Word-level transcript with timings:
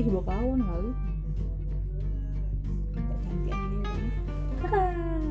ih 0.00 0.08
bawa 0.08 0.24
kawan 0.24 0.60
kali. 0.64 0.90
Tak 2.96 3.18
cantik 3.20 3.56
ini 3.56 3.82
kan. 3.84 5.22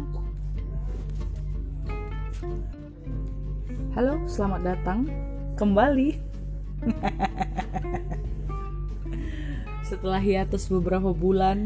halo 3.97 4.13
selamat 4.29 4.61
datang. 4.61 5.09
Kembali. 5.57 6.13
Setelah 9.89 10.21
hiatus 10.21 10.69
beberapa 10.69 11.09
bulan. 11.09 11.65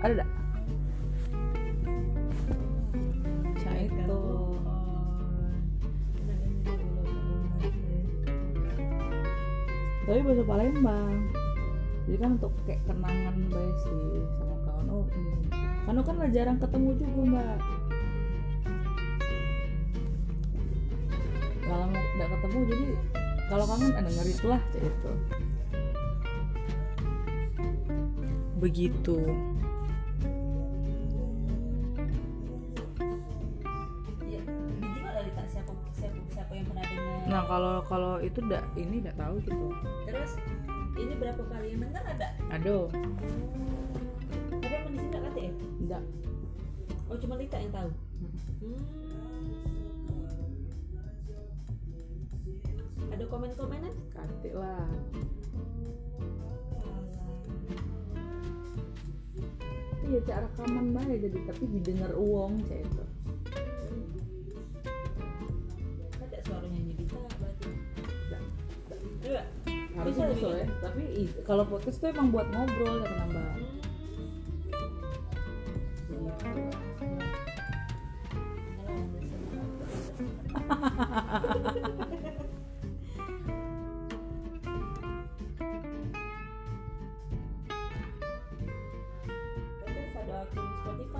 Ada 0.00 0.24
tak? 0.24 0.39
Tapi 10.10 10.26
bahasa 10.26 10.42
Palembang. 10.42 11.30
Jadi 12.10 12.16
kan 12.18 12.30
untuk 12.34 12.50
kayak 12.66 12.82
kenangan 12.82 13.36
baik 13.46 13.76
sih 13.86 14.26
sama 14.34 14.56
kawan. 14.66 14.86
Oh 14.90 15.06
ini. 15.14 15.46
Kan 15.86 15.94
lah 16.18 16.30
jarang 16.34 16.58
ketemu 16.58 16.88
juga 16.98 17.22
mbak. 17.30 17.58
Kalau 21.62 21.86
nggak 21.94 22.28
ketemu 22.34 22.58
jadi 22.66 22.86
kalau 23.46 23.64
kangen 23.70 23.92
ada 23.94 24.10
ngeri 24.10 24.34
lah 24.42 24.62
itu 24.82 25.12
begitu 28.58 29.18
kalau 37.50 37.82
kalau 37.82 38.22
itu 38.22 38.38
ndak 38.46 38.62
ini 38.78 39.02
ndak 39.02 39.18
tahu 39.18 39.42
gitu 39.42 39.74
Terus 40.06 40.38
ini 40.94 41.18
berapa 41.18 41.42
kali 41.50 41.74
yang 41.74 41.82
dengar 41.82 42.04
ada? 42.06 42.30
aduh 42.54 42.86
Tapi 44.54 44.70
yang 44.70 44.86
di 44.86 44.94
sini 44.94 45.08
enggak 45.10 45.22
kata 45.26 45.40
ya? 45.42 45.50
Oh 47.10 47.18
cuma 47.18 47.34
Lita 47.34 47.58
yang 47.58 47.74
tahu. 47.74 47.90
Hmm. 48.62 48.82
Ada 53.10 53.24
komen-komenan? 53.26 53.94
Kate 54.14 54.50
lah 54.54 54.86
iya 60.10 60.18
cak 60.26 60.38
rekaman 60.42 60.90
baik 60.90 61.22
jadi 61.22 61.38
tapi 61.46 61.64
didengar 61.70 62.10
uang 62.18 62.66
cak 62.66 62.82
harusnya 70.20 70.36
Bisa, 70.36 70.46
bisa 70.46 70.46
bisa. 70.46 70.60
ya 70.60 70.66
tapi 70.84 71.02
kalau 71.42 71.64
podcast 71.64 71.96
tuh 71.98 72.08
emang 72.12 72.28
buat 72.28 72.46
ngobrol 72.48 72.94
ya 73.00 73.08
nambah 73.10 73.48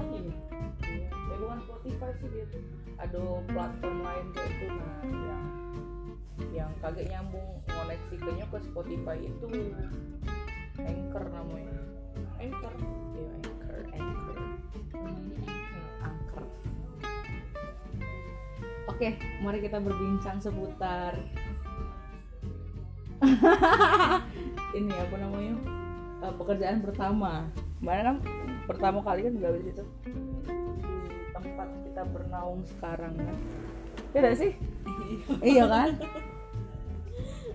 Hmm. 0.01 0.31
Spotify 1.61 2.11
sih 2.21 2.29
dia 2.33 2.45
tuh 2.49 2.63
ada 2.97 3.21
platform 3.49 3.99
lain 4.01 4.27
kayak 4.33 4.51
itu 4.53 4.67
nah 4.71 4.95
yang 5.05 5.45
yang 6.51 6.71
kagak 6.83 7.07
nyambung 7.11 7.63
koneksikannya 7.67 8.47
ke 8.51 8.59
Spotify 8.67 9.17
itu. 9.23 9.47
Anchor 10.81 11.25
namanya. 11.31 11.81
Anchor. 12.41 12.73
iya 13.15 13.31
Anchor 13.37 13.81
Anchor. 13.95 14.37
Anchor. 14.97 15.57
Anchor 16.01 16.47
oke 19.01 19.17
mari 19.41 19.59
kita 19.65 19.81
berbincang 19.81 20.37
seputar 20.45 21.17
ini 24.77 24.93
apa 24.93 25.17
namanya? 25.17 25.57
Eh, 26.21 26.33
pekerjaan 26.37 26.81
pertama. 26.81 27.49
Mana 27.81 28.13
kan 28.13 28.17
pertama 28.65 29.01
kali 29.01 29.25
kan 29.25 29.41
gawe 29.41 29.57
di 29.57 29.73
situ 29.73 29.85
di 30.81 31.29
tempat 31.33 31.69
kita 31.85 32.03
bernaung 32.09 32.61
sekarang 32.65 33.13
kan. 33.17 33.37
Ya 34.17 34.33
sih? 34.33 34.53
Iya 35.45 35.65
kan 35.69 36.01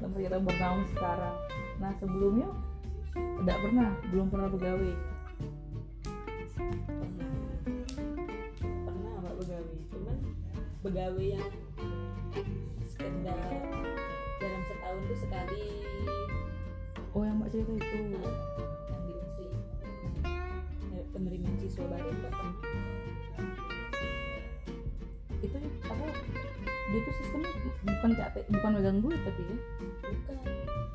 tempat 0.06 0.22
kita 0.22 0.38
bernaung 0.38 0.86
sekarang. 0.94 1.36
Nah 1.82 1.92
sebelumnya 1.98 2.50
tidak 3.42 3.58
pernah 3.58 3.90
belum 4.14 4.28
pernah 4.30 4.50
begawe 4.54 4.92
pernah 6.86 7.22
pernah 8.86 9.14
mbak 9.24 9.36
begawe 9.42 9.76
cuman 9.90 10.18
begawe 10.86 11.24
yang 11.26 11.52
sekedar 12.86 13.40
dalam 14.38 14.62
setahun 14.70 15.02
tuh 15.10 15.20
sekali. 15.26 15.66
Oh 17.18 17.26
yang 17.26 17.42
mbak 17.42 17.50
cerita 17.50 17.74
itu? 17.74 17.98
Nah, 18.14 18.22
yang 18.22 18.38
di 19.10 19.46
Eh, 20.96 21.06
penerimaan 21.12 21.58
siswa 21.58 21.86
baru 21.90 22.14
mbak 22.14 22.34
dia 26.96 27.04
tuh 27.04 27.16
sistemnya 27.20 27.52
bukan 27.84 28.12
capek 28.16 28.44
bukan 28.56 28.72
megang 28.72 29.00
duit 29.04 29.20
tapi 29.28 29.42
ya. 29.44 29.58
Bukan 30.00 30.38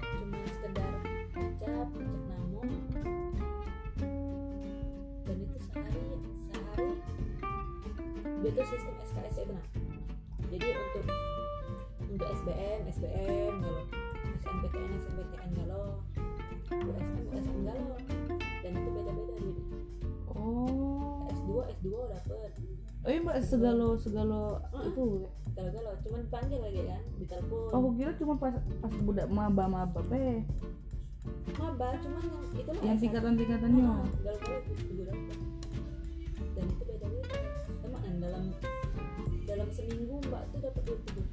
cuma 0.00 0.48
sekedar 0.48 0.92
ucap 1.36 1.88
ucap 1.92 2.24
nama 2.24 2.62
dan 5.28 5.36
itu 5.44 5.58
sehari 5.60 6.04
sehari 6.48 6.88
dia 8.40 8.50
tuh 8.56 8.64
sistem 8.64 8.94
SKS 9.04 9.34
ya 9.36 9.44
benar. 9.44 9.66
Jadi 10.48 10.66
untuk 10.72 11.04
untuk 12.08 12.28
SBM 12.32 12.80
SBM 12.96 13.54
galau 13.60 13.84
SNPTN 14.40 14.90
SNPTN 15.04 15.50
galau 15.52 15.84
USM 16.80 17.28
USM 17.28 17.58
galau 17.68 17.92
dan 18.64 18.72
itu 18.72 18.88
beda 18.88 19.12
beda 19.12 19.34
jadi 19.36 19.52
oh 20.32 21.28
S2 21.28 21.50
S2 21.76 21.88
dapet 22.08 22.50
oh 23.04 23.08
iya 23.12 23.20
mbak 23.20 23.36
segalo 23.44 24.00
segalo 24.00 24.64
itu 24.80 25.28
galau 25.56 25.70
galau 25.74 25.94
cuman 26.06 26.20
dipanggil 26.26 26.58
lagi 26.62 26.80
kan 26.86 27.02
ditelepon 27.18 27.70
oh 27.70 27.78
aku 27.78 27.88
kira 27.98 28.10
cuma 28.16 28.34
pas 28.38 28.54
pas 28.56 28.94
budak 29.02 29.26
maba 29.30 29.64
maba 29.66 30.00
eh 30.14 30.42
maba 31.58 31.88
cuman 32.00 32.22
yang 32.24 32.54
itu 32.56 32.70
lah 32.70 32.82
yang 32.82 32.96
S1. 32.96 33.02
tingkatan 33.04 33.32
tingkatannya 33.36 33.84
Oh, 33.84 34.06
galau-galau 34.24 34.60
itu 34.64 35.04
dan 36.50 36.64
itu 36.66 36.82
beda-beda 36.82 37.38
teman 37.82 38.14
dalam 38.18 38.44
dalam 39.46 39.68
seminggu 39.74 40.14
mbak 40.30 40.42
tuh 40.54 40.58
dapat 40.62 40.82
duit 40.86 41.00
tuh 41.10 41.24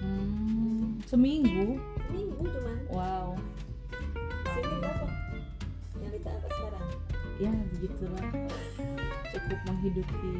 hmm, 0.00 1.00
seminggu? 1.10 1.74
Seminggu 2.06 2.42
cuman. 2.46 2.76
Wow. 2.94 3.34
Sini 4.46 4.74
berapa? 4.78 5.06
Yang 5.98 6.12
kita 6.22 6.30
apa 6.38 6.48
sekarang 6.54 6.88
ya 7.40 7.52
begitulah. 7.72 8.28
Cukup 9.32 9.60
menghidupi 9.64 10.32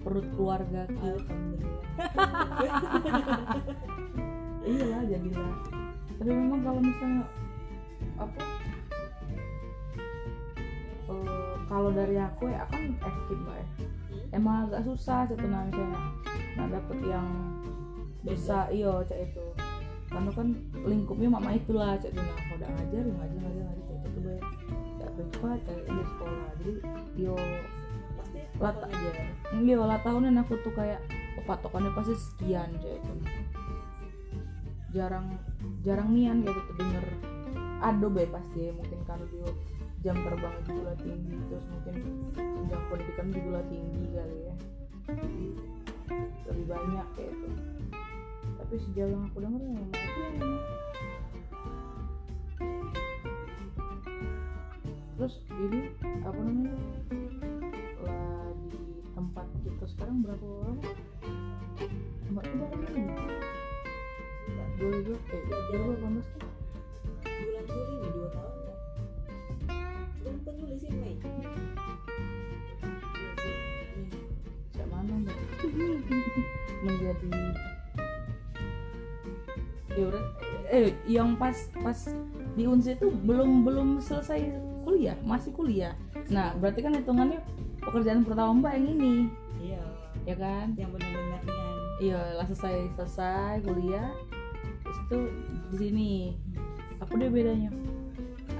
perut 0.00 0.26
keluarga 0.32 0.88
alhamdulillah. 0.88 1.84
Iyalah 4.72 5.02
jadilah. 5.04 5.54
Tapi 6.16 6.30
memang 6.32 6.60
kalau 6.64 6.80
misalnya 6.80 7.24
apa? 8.16 8.42
Eh, 11.12 11.54
kalau 11.68 11.90
dari 11.92 12.16
aku 12.16 12.48
ya 12.48 12.64
akan 12.64 12.82
active 13.02 13.40
mbak 13.44 13.56
ya. 13.60 13.66
Hmm? 13.66 14.28
emang 14.32 14.56
agak 14.70 14.88
susah 14.88 15.28
satu 15.28 15.44
nah 15.44 15.68
misalnya 15.68 16.00
nah 16.56 16.66
dapet 16.68 16.98
yang 17.04 17.28
bisa 18.24 18.72
iyo 18.72 19.04
cak 19.04 19.20
itu. 19.20 19.44
Karena 20.08 20.30
kan 20.32 20.48
lingkupnya 20.86 21.28
mama 21.28 21.52
itulah 21.52 22.00
cak 22.00 22.14
itu 22.14 22.22
nah 22.22 22.38
udah 22.56 22.68
ngajar 22.70 23.02
ngajar 23.04 23.36
ngajar 23.36 23.64
ngajar 23.68 23.84
cak 23.84 24.08
itu 24.08 24.20
bayar 24.24 24.61
privat 25.16 25.58
cak 25.66 25.78
di 25.84 26.04
sekolah. 26.16 26.48
Jadi 26.60 26.74
yo 27.18 27.34
Lata. 28.60 28.86
aja. 28.86 29.10
iya 29.58 29.76
lah 29.80 29.98
tahunan 30.06 30.38
aku 30.44 30.54
tuh 30.62 30.72
kayak 30.76 31.02
oh, 31.40 31.44
patokannya 31.44 31.90
pasti 31.92 32.14
sekian 32.14 32.70
cak 32.78 32.94
itu 32.94 33.12
jarang 34.92 35.26
jarang 35.82 36.08
nian 36.12 36.44
kayak 36.44 36.56
gitu 36.56 36.72
denger. 36.78 37.06
Ada 37.82 38.06
be 38.06 38.24
pasti 38.30 38.70
mungkin 38.70 38.98
karena 39.08 39.26
dia 39.32 39.50
jam 40.02 40.16
terbang 40.18 40.56
juga 40.66 40.92
tinggi 41.02 41.36
terus 41.50 41.66
mungkin 41.70 41.94
jenjang 42.36 42.84
pendidikan 42.90 43.28
juga 43.34 43.60
tinggi 43.66 44.06
kali 44.14 44.38
ya. 44.46 44.54
Jadi, 45.02 45.46
lebih 46.46 46.66
banyak 46.70 47.06
kayak 47.18 47.34
itu 47.34 47.48
tapi 48.72 48.88
sejauh 48.88 49.10
yang 49.12 49.28
aku 49.28 49.38
denger 49.44 49.62
ya 49.68 49.84
terus 55.22 55.38
ini 55.54 55.86
apa 56.26 56.34
namanya 56.34 56.74
lah 58.02 58.50
di 58.66 58.82
tempat 59.14 59.46
kita 59.62 59.84
sekarang 59.94 60.18
berapa 60.26 60.42
orang? 60.42 60.82
Mbak 62.34 62.42
tuh 62.42 62.56
berapa 62.58 62.74
orang 62.74 63.06
2000 64.82 65.14
eh 65.14 65.42
2018 65.78 66.26
kan? 66.26 66.50
Bulan 67.22 67.64
Juli 67.70 67.94
nih 68.02 68.10
dua 68.10 68.28
tahun 68.34 68.56
ya 68.66 68.74
bulan 70.18 70.34
bukan 70.42 70.54
Juli 70.58 70.76
sih 70.82 70.90
Mei. 70.90 71.14
Cak 74.74 74.86
mana 74.90 75.14
mbak? 75.22 75.38
Menjadi 76.82 77.30
ya 79.94 80.04
udah 80.10 80.24
eh 80.66 80.90
yang 81.06 81.38
pas 81.38 81.70
pas 81.78 82.10
di 82.58 82.66
Unsi 82.66 82.98
itu 82.98 83.06
belum 83.22 83.62
belum 83.62 84.02
selesai 84.02 84.71
kuliah 85.02 85.18
masih 85.26 85.50
kuliah. 85.50 85.94
Nah 86.30 86.54
berarti 86.62 86.78
kan 86.78 86.94
hitungannya 86.94 87.42
pekerjaan 87.82 88.22
pertama 88.22 88.62
mbak 88.62 88.78
yang 88.78 88.86
ini. 88.94 89.14
Iya. 89.58 89.82
Ya 90.22 90.34
kan? 90.38 90.78
Yang 90.78 90.90
benar-benarnya 90.94 91.66
iya 91.98 92.20
lah 92.38 92.46
selesai 92.46 92.86
selesai 92.94 93.66
kuliah 93.66 94.14
terus 94.86 94.98
itu 95.02 95.18
di 95.74 95.76
sini. 95.82 96.12
Apa 97.02 97.18
deh 97.18 97.34
bedanya? 97.34 97.74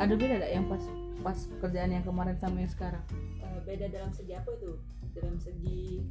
Ada 0.03 0.19
beda 0.19 0.43
gak 0.43 0.51
yang 0.51 0.67
pas 0.67 0.83
pas 1.23 1.39
kerjaan 1.63 1.95
yang 1.95 2.03
kemarin 2.03 2.35
sama 2.43 2.59
yang 2.59 2.73
sekarang? 2.75 3.05
Eh, 3.39 3.63
beda 3.63 3.87
dalam 3.95 4.11
segi 4.11 4.35
apa 4.35 4.51
itu? 4.59 4.83
Dalam 5.15 5.39
segi 5.39 6.03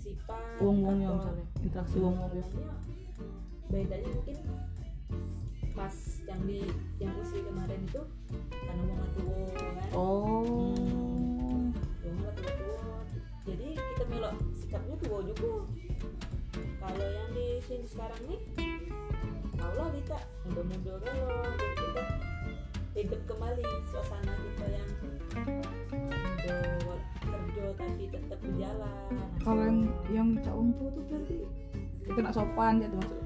sifat 0.00 0.56
wong-wongnya 0.64 1.12
atau- 1.12 1.20
misalnya 1.20 1.44
interaksi 1.60 1.96
wong-wongnya. 2.00 2.44
Bedanya- 2.48 2.80
bedanya 3.68 4.08
mungkin 4.08 4.36
pas 5.76 5.92
yang 6.24 6.40
di 6.48 6.64
yang 6.96 7.12
usia 7.20 7.44
kemarin 7.44 7.84
itu 7.84 8.02
karena 8.48 8.82
mau 8.96 9.08
tua 9.12 9.44
kan? 9.52 9.88
Oh. 9.92 11.68
Tua 12.00 12.30
tua 12.32 12.96
jadi 13.44 13.68
kita 13.76 14.04
melok 14.08 14.34
sikapnya 14.56 14.96
tua 15.04 15.18
juga. 15.20 15.54
Kalau 16.80 17.06
yang 17.12 17.30
di 17.36 17.60
sini 17.68 17.84
sekarang 17.84 18.20
nih 18.24 18.40
tau 19.60 19.72
lah 19.76 19.88
kita 19.92 20.18
muda-muda 20.48 20.96
kalau 20.96 21.44
jadi 21.60 21.76
kita 21.76 22.04
hidup 22.96 23.20
kembali 23.28 23.68
suasana 23.92 24.32
kita 24.32 24.66
yang 24.72 24.90
kerja 26.40 27.66
tapi 27.76 28.04
tetap 28.08 28.38
berjalan. 28.40 29.12
Kalau 29.44 29.60
yang 29.60 29.80
yang 30.08 30.28
cak 30.40 30.56
tua 30.56 30.88
tuh 30.88 31.04
berarti 31.04 31.36
kita 32.08 32.18
nak 32.24 32.32
sopan 32.32 32.80
tuh 32.80 32.96
maksudnya 32.96 33.25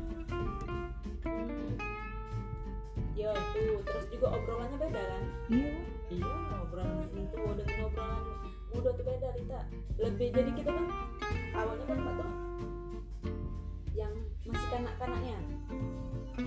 ya 3.20 3.32
itu 3.36 3.76
terus 3.84 4.06
juga 4.08 4.26
obrolannya 4.32 4.76
beda 4.80 5.02
kan? 5.04 5.24
Iya. 5.52 5.72
Iya 6.10 6.32
obrolan 6.64 7.06
tua 7.30 7.52
dengan 7.52 7.78
obrolan 7.86 8.22
muda 8.72 8.90
tuh 8.96 9.04
beda 9.04 9.28
kita 9.36 9.60
lebih 10.00 10.28
jadi 10.32 10.50
kita 10.56 10.70
kan? 10.72 10.86
Awalnya 11.52 11.84
kan 11.84 11.98
Pak 12.00 12.14
tuh 12.16 12.30
yang 13.92 14.12
masih 14.48 14.68
kanak-kanaknya. 14.72 15.38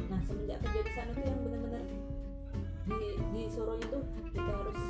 Nah 0.10 0.20
semenjak 0.26 0.58
kerja 0.66 0.82
di 0.82 0.92
sana 0.98 1.12
tuh 1.14 1.24
yang 1.24 1.40
benar-benar 1.46 1.84
di 2.84 3.10
di 3.22 3.42
Soronya 3.54 3.88
tuh 3.88 4.04
kita 4.34 4.52
harus 4.52 4.82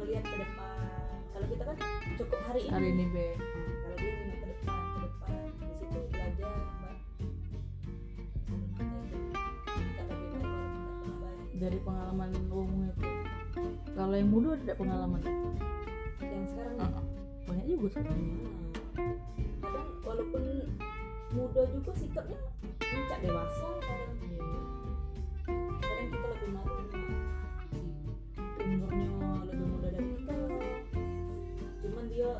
melihat 0.00 0.24
ke 0.24 0.36
depan. 0.40 0.76
Kalau 1.32 1.46
kita 1.46 1.62
kan 1.68 1.76
cukup 2.16 2.40
hari 2.48 2.60
ini. 2.64 2.72
Hari 2.72 2.88
ini 2.88 3.04
be 3.12 3.26
dari 11.62 11.78
pengalaman 11.86 12.30
wong 12.50 12.90
itu. 12.90 13.06
Kalau 13.94 14.14
yang 14.18 14.30
muda 14.34 14.58
ada 14.58 14.74
pengalaman? 14.74 15.22
Yang 16.18 16.46
sekarang 16.50 16.76
Ah, 16.82 16.90
banyak 17.46 17.66
juga 17.70 17.86
sebenarnya. 17.94 18.50
Hmm. 18.98 19.14
kadang 19.62 19.88
walaupun 20.02 20.42
muda 21.32 21.62
juga 21.70 21.90
sikapnya 21.94 22.38
mencak 22.82 23.18
dewasa 23.22 23.66
kadang 23.78 24.12
kadang 25.80 26.08
kita 26.10 26.26
lebih 26.34 26.50
malu 26.50 26.74
umurnya 28.62 29.08
lebih 29.46 29.66
muda 29.70 29.88
dari 29.94 30.10
kita. 30.18 30.34
Cuman 31.82 32.04
dia 32.10 32.30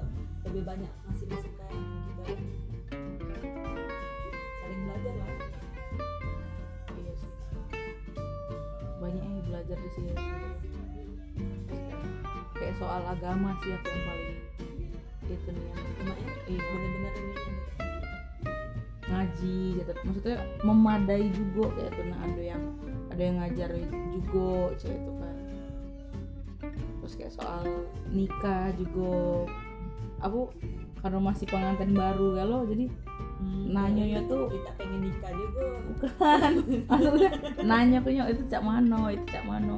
lebih 0.51 0.63
banyak 0.67 0.93
belajar 9.73 9.89
di 9.89 9.91
sini. 9.97 10.13
Kayak 12.53 12.75
soal 12.77 13.03
agama 13.09 13.57
sih 13.65 13.73
aku 13.73 13.89
yang 13.89 14.05
paling 14.05 14.37
itu 15.33 15.49
nih 15.49 15.65
yang 15.65 15.81
ya 16.13 16.33
iya 16.45 16.61
bener-bener 16.61 17.15
ini. 17.17 17.37
Ngaji 19.09 19.59
gitu. 19.81 19.93
Maksudnya 20.05 20.37
memadai 20.61 21.27
juga 21.33 21.65
kayak 21.73 21.91
tuh 21.97 22.05
nah 22.13 22.21
ada 22.21 22.43
yang 22.43 22.63
ada 23.09 23.23
yang 23.23 23.37
ngajar 23.41 23.71
juga 24.13 24.53
kayak 24.77 24.93
itu 24.93 25.13
kan. 25.17 25.37
Terus 27.01 27.15
kayak 27.17 27.33
soal 27.33 27.61
nikah 28.13 28.69
juga. 28.77 29.49
Aku 30.23 30.53
karena 31.03 31.19
masih 31.19 31.51
pengantin 31.51 31.97
baru 31.97 32.39
galau 32.39 32.63
jadi 32.63 32.87
Nanyanya 33.73 34.21
tuh- 34.29 34.51
kita 34.53 34.71
pengen 34.77 35.01
nikah 35.09 35.33
juga. 35.33 35.65
Bukan. 35.89 36.53
Maksudnya 36.91 37.31
nanya 37.65 37.99
nyok 38.03 38.29
itu 38.35 38.43
cak 38.51 38.63
mano 38.63 39.09
itu 39.09 39.25
cak 39.29 39.45
mano. 39.49 39.77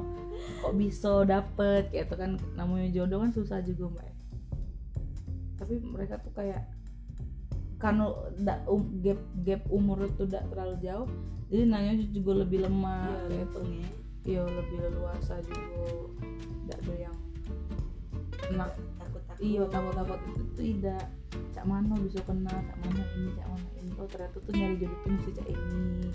Kok 0.61 0.75
bisa 0.77 1.23
dapet? 1.25 1.89
Kayak 1.95 2.05
itu 2.11 2.15
kan 2.19 2.31
namanya 2.59 2.89
jodoh 2.91 3.23
kan 3.23 3.31
susah 3.31 3.63
juga 3.63 3.99
mbak. 3.99 4.09
Tapi 5.61 5.75
mereka 5.81 6.19
tuh 6.21 6.33
kayak 6.35 6.67
karena 7.79 8.09
da, 8.41 8.65
um, 8.65 8.81
gap 9.05 9.21
gap 9.45 9.61
umur 9.69 10.09
itu 10.09 10.25
tidak 10.25 10.49
terlalu 10.49 10.77
jauh 10.81 11.09
jadi 11.53 11.69
nanya 11.69 11.93
juga 12.09 12.41
lebih 12.41 12.65
lemah 12.65 13.13
Iya, 13.29 13.29
kayak 13.29 13.45
itu. 13.45 13.61
ya 13.61 13.87
iya 14.25 14.43
lebih 14.49 14.77
leluasa 14.89 15.35
juga. 15.45 15.61
Tidak 16.65 16.79
ada 16.81 16.95
yang 16.97 17.17
nah 18.57 18.69
takut-takut 18.97 19.41
iya 19.45 19.63
takut-takut. 19.69 20.19
Itu 20.33 20.43
tuh 20.57 20.65
tidak 20.65 21.05
cak 21.55 21.67
mana 21.67 21.95
bisa 21.99 22.21
kenal 22.23 22.55
cak 22.55 22.77
mana 22.83 23.03
ini 23.19 23.31
cak 23.35 23.47
mana 23.51 23.69
ini. 23.83 23.91
Oh 23.99 24.07
ternyata 24.07 24.37
tuh 24.39 24.53
nyari 24.55 24.75
jodoh 24.79 24.99
tuh 25.03 25.11
mesti 25.11 25.31
cak 25.35 25.49
ini. 25.51 26.09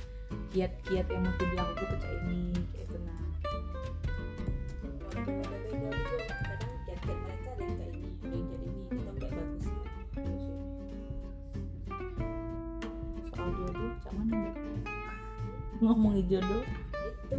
Kiat-kiat 0.49 1.07
yang 1.11 1.23
mesti 1.27 1.43
dilakukan 1.51 1.85
tuh 1.85 1.97
cak 1.99 2.11
ini 2.23 2.39
kayak 2.71 2.85
itu 2.87 2.97
nah. 3.03 3.21
Soal 13.27 13.49
jodoh 13.55 13.91
cak 13.99 14.11
mana 14.15 14.37
ngomongin 15.83 16.25
jodoh. 16.31 16.63
Itu 17.27 17.37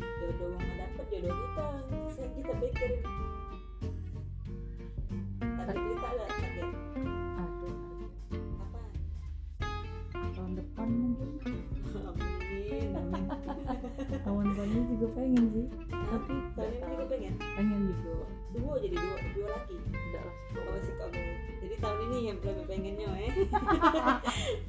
jodoh 0.00 0.48
yang 0.56 0.76
dapet 0.80 1.04
jodoh 1.12 1.34
kita. 1.34 1.66
Saya 2.10 2.28
kita 2.36 2.52
pikirin 2.60 3.29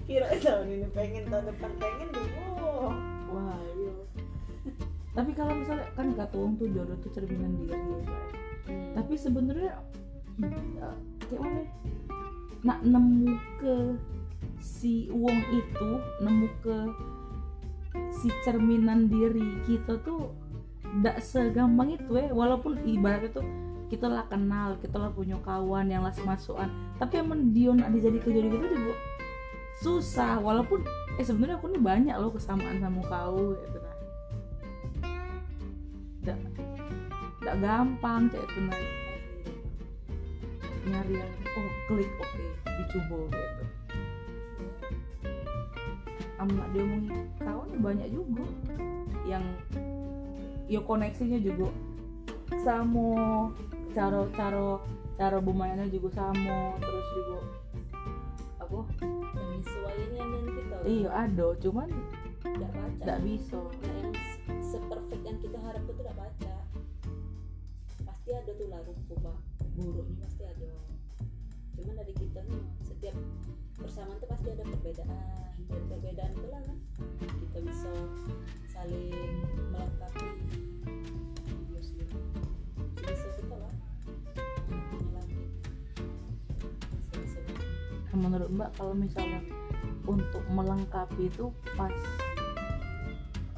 kira 0.07 0.27
tahun 0.39 0.67
ini 0.67 0.87
pengen 0.95 1.23
tahun 1.27 1.45
depan 1.51 1.71
pengen 1.79 2.09
dua 2.11 2.91
wah 3.31 3.59
iya 3.77 3.93
tapi 5.11 5.31
kalau 5.35 5.53
misalnya 5.55 5.87
kan 5.95 6.07
kata 6.15 6.35
uang 6.39 6.53
tuh 6.55 6.67
jodoh 6.71 6.97
tuh 7.03 7.11
cerminan 7.11 7.51
diri 7.59 7.75
ya 7.75 7.79
Mbak. 7.79 8.25
tapi 8.95 9.13
sebenarnya 9.19 9.71
kayak 11.27 11.41
mana 11.41 11.59
ya? 11.59 11.65
nak 12.61 12.79
nemu 12.85 13.33
ke 13.57 13.75
si 14.61 15.09
uang 15.09 15.39
itu 15.49 15.89
nemu 16.21 16.47
ke 16.61 16.77
si 18.13 18.29
cerminan 18.45 19.09
diri 19.09 19.59
kita 19.65 19.97
tuh 20.05 20.31
tidak 20.81 21.17
segampang 21.23 21.95
itu 21.95 22.11
ya 22.19 22.29
walaupun 22.31 22.79
ibaratnya 22.83 23.31
tuh 23.31 23.47
kita 23.91 24.07
lah 24.07 24.23
kenal 24.31 24.79
kita 24.79 24.95
lah 24.95 25.11
punya 25.11 25.35
kawan 25.43 25.91
yang 25.91 26.07
lah 26.07 26.15
semasukan. 26.15 26.71
Tapi 26.95 27.19
emang 27.19 27.51
dia 27.51 27.75
nak 27.75 27.91
dijadi 27.91 28.23
ke 28.23 28.31
jodoh 28.31 28.55
kita 28.55 28.67
juga 28.71 28.95
susah. 29.83 30.39
Walaupun 30.39 30.79
eh 31.19 31.25
sebenarnya 31.27 31.59
aku 31.59 31.67
nih 31.75 31.83
banyak 31.83 32.15
loh 32.15 32.31
kesamaan 32.31 32.79
sama 32.79 33.03
kau 33.03 33.51
gitu 33.59 33.77
nah 33.83 33.95
tidak 36.21 36.37
tidak 37.41 37.55
gampang 37.59 38.29
kayak 38.29 38.45
itu 38.45 38.59
nah 38.61 38.79
nyari 40.81 41.13
yang 41.17 41.31
oh 41.57 41.69
klik 41.89 42.09
oke 42.17 42.41
dicoba 42.65 43.17
gitu. 43.29 43.63
Amat 46.41 46.67
dia 46.73 46.81
ngomongin 46.81 47.21
kawan 47.37 47.69
banyak 47.85 48.07
juga 48.09 48.45
yang 49.29 49.45
ya 50.65 50.81
koneksinya 50.81 51.37
juga. 51.37 51.69
Sama 52.65 53.49
cara 53.91 54.23
cara 54.31 54.79
cara 55.19 55.37
bermainnya 55.43 55.85
juga 55.91 56.09
sama 56.15 56.79
terus 56.79 57.07
juga 57.13 57.39
apa? 58.61 58.79
Yang 59.01 60.07
dengan 60.07 60.43
kita 60.47 60.75
iya 60.87 61.09
ada 61.11 61.47
cuman 61.59 61.89
tidak 62.41 62.71
baca. 62.71 63.03
tidak 63.03 63.19
bisa. 63.27 63.59
Nah 63.59 63.95
yang 64.01 64.13
se- 64.15 64.63
seperfect 64.75 65.23
yang 65.27 65.37
kita 65.43 65.57
harapkan 65.59 65.85
tuh 65.91 65.95
tidak 65.99 66.15
baca. 66.17 66.53
Pasti 68.01 68.29
ada 68.31 68.51
tuh 68.55 68.67
lah 68.71 68.79
rupa 68.81 69.33
buruknya 69.75 70.17
pasti 70.23 70.43
ada. 70.47 70.71
Cuman 71.77 71.93
dari 71.99 72.13
kita 72.15 72.39
nih 72.47 72.63
setiap 72.81 73.15
persamaan 73.77 74.17
tuh 74.23 74.29
pasti 74.31 74.47
ada 74.55 74.63
perbedaan. 74.65 75.53
Dari 75.67 75.83
perbedaan 75.91 76.31
itu 76.33 76.47
lah 76.49 76.61
kan 76.63 76.77
kita 77.19 77.57
bisa 77.61 77.91
saling 78.71 79.11
melengkapi 79.69 80.40
menurut 88.21 88.49
mbak 88.53 88.69
kalau 88.77 88.93
misalnya 88.93 89.41
untuk 90.05 90.45
melengkapi 90.53 91.27
itu 91.27 91.49
pas 91.73 91.93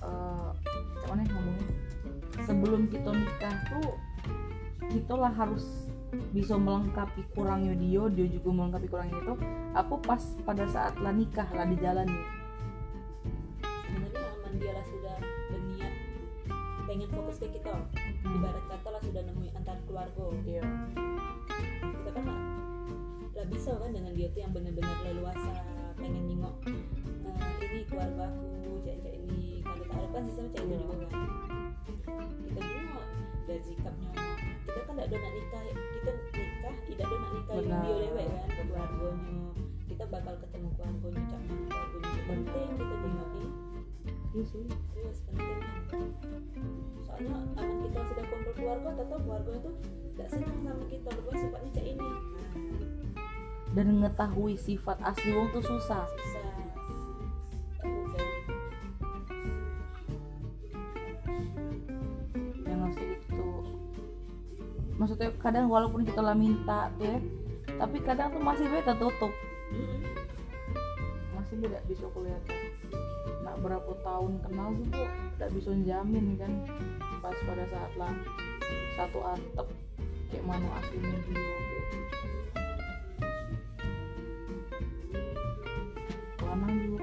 eh 0.03 0.49
kayak 0.63 1.07
mana 1.11 1.21
ya 1.27 1.29
ngomongnya? 1.35 1.67
Sebelum 2.47 2.81
kita 2.87 3.11
nikah 3.11 3.55
tuh 3.69 3.89
kita 4.89 5.13
lah 5.19 5.31
harus 5.35 5.91
bisa 6.31 6.55
melengkapi 6.57 7.25
kurangnya 7.33 7.75
dia 7.77 8.03
dia 8.09 8.27
juga 8.31 8.49
melengkapi 8.55 8.87
kurangnya 8.87 9.19
itu. 9.19 9.35
Aku 9.75 9.99
pas 10.01 10.23
pada 10.47 10.65
saat 10.71 10.95
lah 11.03 11.11
nikah 11.11 11.47
lah 11.51 11.67
dijalani. 11.67 12.15
sebenarnya 12.15 12.32
benar-benar 24.53 24.97
leluasa 25.01 25.51
pengen 25.97 26.23
nengok 26.29 26.55
eh, 26.69 26.77
ini 27.65 27.81
keluarga 27.89 28.29
aku 28.29 28.77
cek 28.85 28.95
cek 29.01 29.15
ini. 29.25 29.65
Kalau 29.65 29.83
tak 29.89 29.97
ada 29.97 30.07
kan 30.13 30.23
sistem 30.29 30.47
cek 30.53 30.61
Iya. 30.63 30.77
juga 30.77 30.95
kan 31.09 31.09
kita 32.45 32.61
nengok 32.61 33.05
dari 33.49 33.61
sikapnya. 33.65 34.11
Kita 34.63 34.79
kan 34.85 34.93
tidak 34.93 35.05
ada 35.09 35.15
nak 35.17 35.31
nikah 35.33 35.61
kita 35.73 36.11
nikah 36.13 36.75
tidak 36.85 37.05
ada 37.09 37.15
nak 37.17 37.31
nikah 37.33 37.55
yang 37.57 37.81
dia 37.81 37.95
lewat 38.13 38.25
kan 38.29 38.49
ke 38.53 38.63
keluarganya. 38.69 39.37
Kita 39.89 40.03
bakal 40.05 40.33
ketemu 40.37 40.69
keluarganya 40.77 41.21
cak 41.33 41.41
keluarganya 41.41 42.21
penting 42.23 42.69
kita 42.77 42.95
nengokin 43.01 43.49
iya 44.33 44.43
sih. 44.49 44.65
Yes, 44.97 45.17
penting. 45.29 45.61
Soalnya 47.05 47.33
aman 47.53 47.77
kita 47.85 47.99
sudah 48.01 48.25
kumpul 48.25 48.53
keluarga, 48.57 48.89
tetap 48.97 49.19
keluarga 49.21 49.51
itu 49.53 49.69
tidak 50.13 50.27
senang 50.33 50.57
sama 50.65 50.83
kita, 50.89 51.09
berdua 51.13 51.35
sifatnya 51.37 51.69
cak 51.73 51.85
ini. 51.85 52.09
Nah, 53.73 53.81
dan 53.81 53.89
mengetahui 53.89 54.53
sifat 54.53 55.01
asli 55.01 55.33
wong 55.33 55.49
tuh 55.49 55.65
susah. 55.65 56.05
Yang 62.69 62.77
ngasih 62.77 63.07
itu. 63.17 63.49
Maksudnya 65.01 65.33
kadang 65.41 65.73
walaupun 65.73 66.05
kita 66.05 66.21
lah 66.21 66.37
minta 66.37 66.93
tuh 67.01 67.09
ya 67.09 67.17
tapi 67.81 67.97
kadang 68.05 68.29
tuh 68.29 68.45
masih 68.45 68.69
beda 68.69 68.93
tutup. 68.93 69.33
Masih 71.33 71.55
beda 71.57 71.81
bisa 71.89 72.05
kelihatan. 72.13 72.61
Nak 73.41 73.57
berapa 73.57 73.91
tahun 74.05 74.37
kenal 74.45 74.69
juga 74.77 75.09
tidak 75.33 75.49
bisa 75.57 75.73
jamin 75.81 76.37
kan 76.37 76.51
pas 77.25 77.37
pada 77.41 77.65
saat 77.73 77.91
lah 77.97 78.13
satu 78.93 79.19
atap 79.25 79.65
kayak 80.29 80.45
mana 80.45 80.69
aslinya 80.77 81.17
dia 81.25 81.41
gitu. 81.41 81.97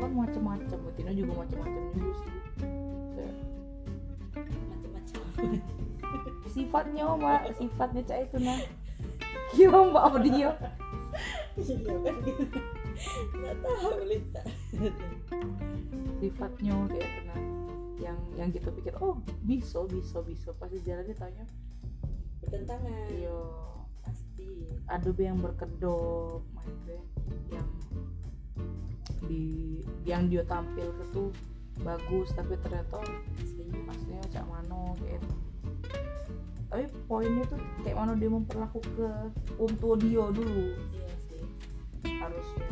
Kan 0.00 0.10
macem-macem 0.10 0.78
betina 0.82 1.12
juga 1.12 1.32
macem-macem 1.38 1.82
juga 1.92 2.12
sih 2.16 2.32
Macam-macam. 4.70 5.22
sifatnya 6.52 7.04
mbak 7.14 7.40
sifatnya 7.54 8.02
cak 8.02 8.18
itu 8.26 8.36
nah 8.40 8.58
gimana 9.52 9.86
mbak 9.88 10.04
apa 10.04 10.18
dia 10.20 10.50
Iya 11.58 11.76
kan 12.00 12.14
gitu. 12.22 12.44
Nggak 13.34 13.54
tahu 13.60 14.00
Lita. 14.06 14.42
sifatnya 16.16 16.74
kayak 16.88 17.04
itu 17.04 17.20
nah 17.26 17.40
yang 18.00 18.18
yang 18.34 18.48
kita 18.48 18.68
pikir 18.70 18.94
oh 18.98 19.18
bisa 19.44 19.84
bisa 19.86 20.22
bisa 20.22 20.48
pasti 20.54 20.80
jalannya 20.80 21.12
tanya 21.12 21.44
Bertentangan. 22.40 23.08
iya 23.12 23.36
Pasti. 24.00 24.48
ada 24.86 25.08
be 25.10 25.22
yang 25.22 25.38
berkedok 25.38 26.40
maksudnya 26.50 27.00
yang 27.50 27.68
di 29.28 29.80
yang 30.04 30.28
dia 30.28 30.44
tampil 30.46 30.88
itu 30.88 31.32
bagus 31.80 32.28
tapi 32.36 32.56
ternyata 32.60 33.00
Aslinya. 33.40 33.80
aslinya 33.88 34.24
cak 34.28 34.44
mano 34.48 34.96
gitu. 35.00 35.30
tapi 36.70 36.84
poinnya 37.08 37.44
tuh 37.48 37.58
kayak 37.82 37.96
mana 37.98 38.12
dia 38.16 38.30
memperlaku 38.30 38.80
ke 38.94 39.08
om 39.58 39.72
tua 39.80 39.94
dia 39.96 40.24
dulu 40.30 40.76
Iya 40.92 41.12
sih. 41.28 41.44
harusnya 42.20 42.68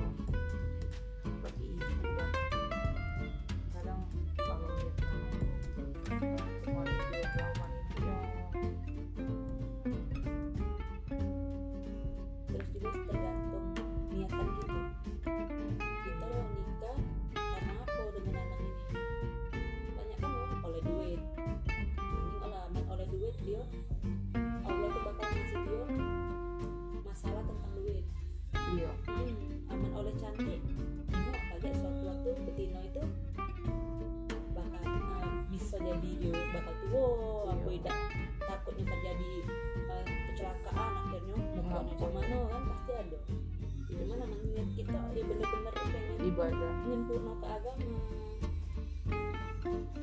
nyempurna 46.98 47.32
ke 47.38 47.46
agama. 47.46 47.86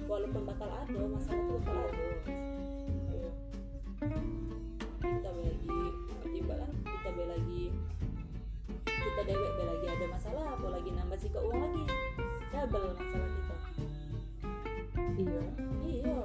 Walaupun 0.08 0.42
bakal 0.48 0.70
ada 0.72 1.00
masalah 1.12 1.44
itu 1.44 1.54
bakal 1.60 1.76
ada. 1.92 2.08
Ayo. 3.12 3.30
kita 5.04 5.30
lagi 5.36 5.80
tiba 6.32 6.54
kan 6.56 6.72
kita 6.72 7.10
be 7.12 7.24
lagi. 7.28 7.64
Kita 8.88 9.22
dewek 9.28 9.52
be 9.60 9.64
lagi 9.68 9.86
ada 9.92 10.06
masalah 10.08 10.44
apa 10.56 10.68
lagi? 10.72 10.90
Nambah 10.96 11.18
sih 11.20 11.28
ke 11.36 11.40
uang 11.44 11.60
lagi. 11.60 11.84
Double 12.56 12.88
masalah 12.96 13.28
kita. 13.28 13.56
Iya. 15.20 15.44
Iya. 15.84 16.18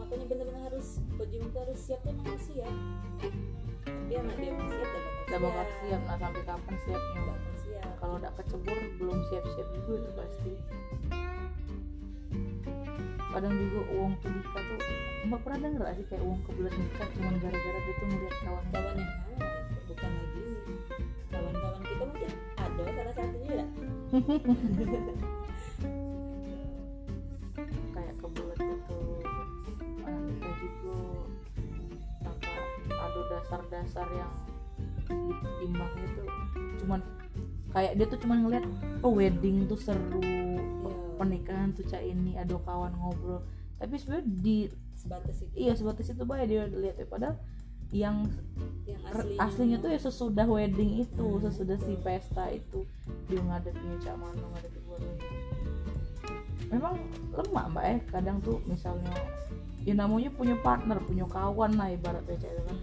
Makanya 0.00 0.24
bener-bener 0.24 0.62
harus 0.72 1.04
berjuang 1.20 1.52
harus 1.52 1.80
siap 1.84 2.00
emang 2.08 2.32
harus 2.32 2.44
siap. 2.48 2.74
Tapi 3.84 4.12
anak 4.16 4.36
dia 4.40 4.56
emang 4.56 4.72
siap 4.72 4.88
udah 5.24 5.38
bakal 5.40 5.66
siap. 5.84 6.00
nah 6.08 6.16
sampai 6.16 6.42
kapan 6.48 6.76
siapnya? 6.86 7.20
Nggak 7.20 7.38
siap 7.44 7.53
kalau 8.04 8.20
udah 8.20 8.36
kecebur 8.36 8.76
belum 9.00 9.16
siap-siap 9.32 9.64
juga 9.80 9.96
itu 9.96 10.12
pasti. 10.12 10.52
Kadang 13.32 13.56
juga 13.56 13.80
uang 13.96 14.12
tuh 14.20 14.28
nikah 14.28 14.60
tuh 14.60 14.76
mbak 15.24 15.40
pernah 15.40 15.64
denger 15.64 15.88
gak 15.88 15.96
sih 15.96 16.04
kayak 16.12 16.20
uang 16.20 16.36
kebelet 16.44 16.76
nikah 16.76 17.08
cuman 17.16 17.40
gara-gara 17.40 17.80
dia 17.80 17.96
tuh 17.96 18.12
ngeliat 18.12 18.36
kawan 18.44 18.60
kawannya 18.68 19.08
bukan 19.88 20.10
lagi 20.12 20.44
kawan-kawan 21.32 21.80
kita 21.80 22.04
mungkin 22.04 22.28
ada 22.60 22.92
salah 22.92 23.14
satunya 23.16 23.56
ya? 23.56 23.64
Kayak 27.96 28.20
kebelet 28.20 28.60
gitu 28.60 29.00
anak 30.04 30.22
nikah 30.28 30.52
juga 30.60 30.92
apa 32.28 32.52
ada 33.00 33.20
dasar-dasar 33.32 34.12
yang 34.12 34.28
ditimbang 35.08 35.96
itu 36.04 36.28
cuman 36.84 37.00
kayak 37.74 37.92
dia 37.98 38.06
tuh 38.06 38.18
cuman 38.22 38.38
ngeliat 38.46 38.64
oh 39.02 39.12
wedding 39.12 39.66
tuh 39.66 39.76
seru 39.76 40.22
Iya. 40.22 41.18
pernikahan 41.18 41.70
tuh 41.74 41.84
cak 41.86 42.02
ini 42.02 42.38
ada 42.38 42.54
kawan 42.62 42.94
ngobrol. 42.94 43.42
Tapi 43.78 43.94
sebenarnya 43.98 44.26
di 44.30 44.66
sebatas 44.94 45.42
itu. 45.42 45.52
Iya 45.58 45.72
sebatas 45.74 46.06
itu 46.10 46.22
baik 46.22 46.46
dia 46.46 46.66
lihat 46.70 46.96
ya. 46.98 47.06
Padahal 47.06 47.36
yang 47.94 48.26
yang 48.88 48.98
aslinya, 49.06 49.38
aslinya 49.38 49.76
tuh 49.78 49.90
ya 49.94 50.00
sesudah 50.02 50.46
wedding 50.50 51.06
itu 51.06 51.26
Hmm, 51.26 51.42
sesudah 51.46 51.78
si 51.78 51.94
pesta 52.02 52.50
itu 52.50 52.82
dia 53.30 53.38
ngadepinnya 53.38 54.02
cak 54.02 54.16
mano 54.18 54.50
ngadepin 54.50 54.82
keluarganya 54.82 55.22
memang 56.74 56.94
lemah 57.30 57.66
mbak 57.70 57.84
eh. 57.86 57.98
Kadang 58.10 58.42
tuh 58.42 58.58
misalnya 58.66 59.14
ya 59.86 59.94
namanya 59.94 60.32
punya 60.34 60.58
partner 60.58 60.98
punya 61.06 61.22
kawan 61.30 61.78
lah 61.78 61.94
ibaratnya 61.94 62.34
cak 62.34 62.50
itu 62.50 62.62
kan. 62.66 62.78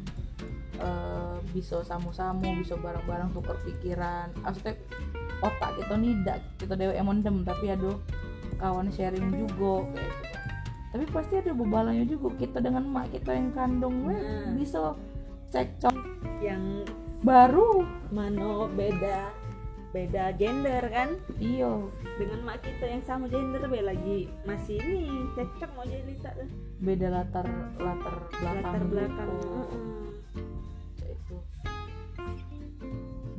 Eh, 0.80 1.31
bisa 1.52 1.84
samu-samu 1.84 2.64
bisa 2.64 2.76
bareng-bareng 2.80 3.32
tukar 3.36 3.60
pikiran. 3.68 4.32
Maksudnya 4.42 4.76
otak 5.44 5.72
kita 5.78 5.94
nih 6.00 6.12
tidak 6.22 6.38
kita 6.58 6.74
dewe 6.78 6.94
emondem 6.96 7.44
tapi 7.44 7.74
aduh 7.74 7.98
kawan 8.58 8.90
sharing 8.94 9.30
juga 9.36 9.86
kayak 9.94 10.12
gitu. 10.12 10.38
Tapi 10.92 11.06
pasti 11.08 11.34
ada 11.40 11.52
bebalanya 11.56 12.04
juga 12.04 12.36
kita 12.36 12.60
dengan 12.60 12.84
mak 12.84 13.16
kita 13.16 13.32
yang 13.32 13.56
kandung 13.56 14.04
weh, 14.12 14.20
Nah. 14.20 14.52
bisa 14.60 14.92
cekcok 15.52 15.96
yang 16.44 16.84
baru. 17.24 17.88
mano 18.12 18.68
beda 18.68 19.32
beda 19.96 20.36
gender 20.36 20.84
kan? 20.92 21.16
Iyo 21.40 21.96
dengan 22.20 22.44
mak 22.44 22.60
kita 22.60 22.92
yang 22.92 23.04
sama 23.08 23.32
gender 23.32 23.64
be 23.72 23.80
lagi 23.80 24.28
masih 24.44 24.84
ini 24.84 25.32
cekcok 25.40 25.72
mau 25.80 25.88
jadi 25.88 26.12
beda 26.84 27.08
latar 27.08 27.48
latar 27.80 28.16
belakang 28.36 28.66
latar 28.68 28.84
belakang 28.84 29.32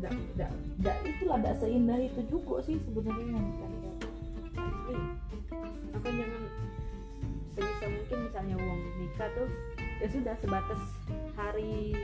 nggak 0.02 0.12
nggak 0.35 0.50
nggak 0.82 0.97
itulah 1.06 1.37
nggak 1.38 1.56
seindah 1.62 1.99
itu 2.02 2.21
juga 2.26 2.59
sih 2.66 2.75
sebenarnya 2.82 3.38
yang 3.38 3.47
kita 3.54 3.66
lihat 3.71 3.97
jangan 6.02 6.42
sebisa 7.52 7.87
mungkin 7.87 8.18
misalnya 8.26 8.56
uang 8.59 8.80
nikah 8.99 9.28
tuh 9.38 9.49
ya 10.02 10.06
sudah 10.11 10.35
sebatas 10.42 10.80
hari 11.38 11.94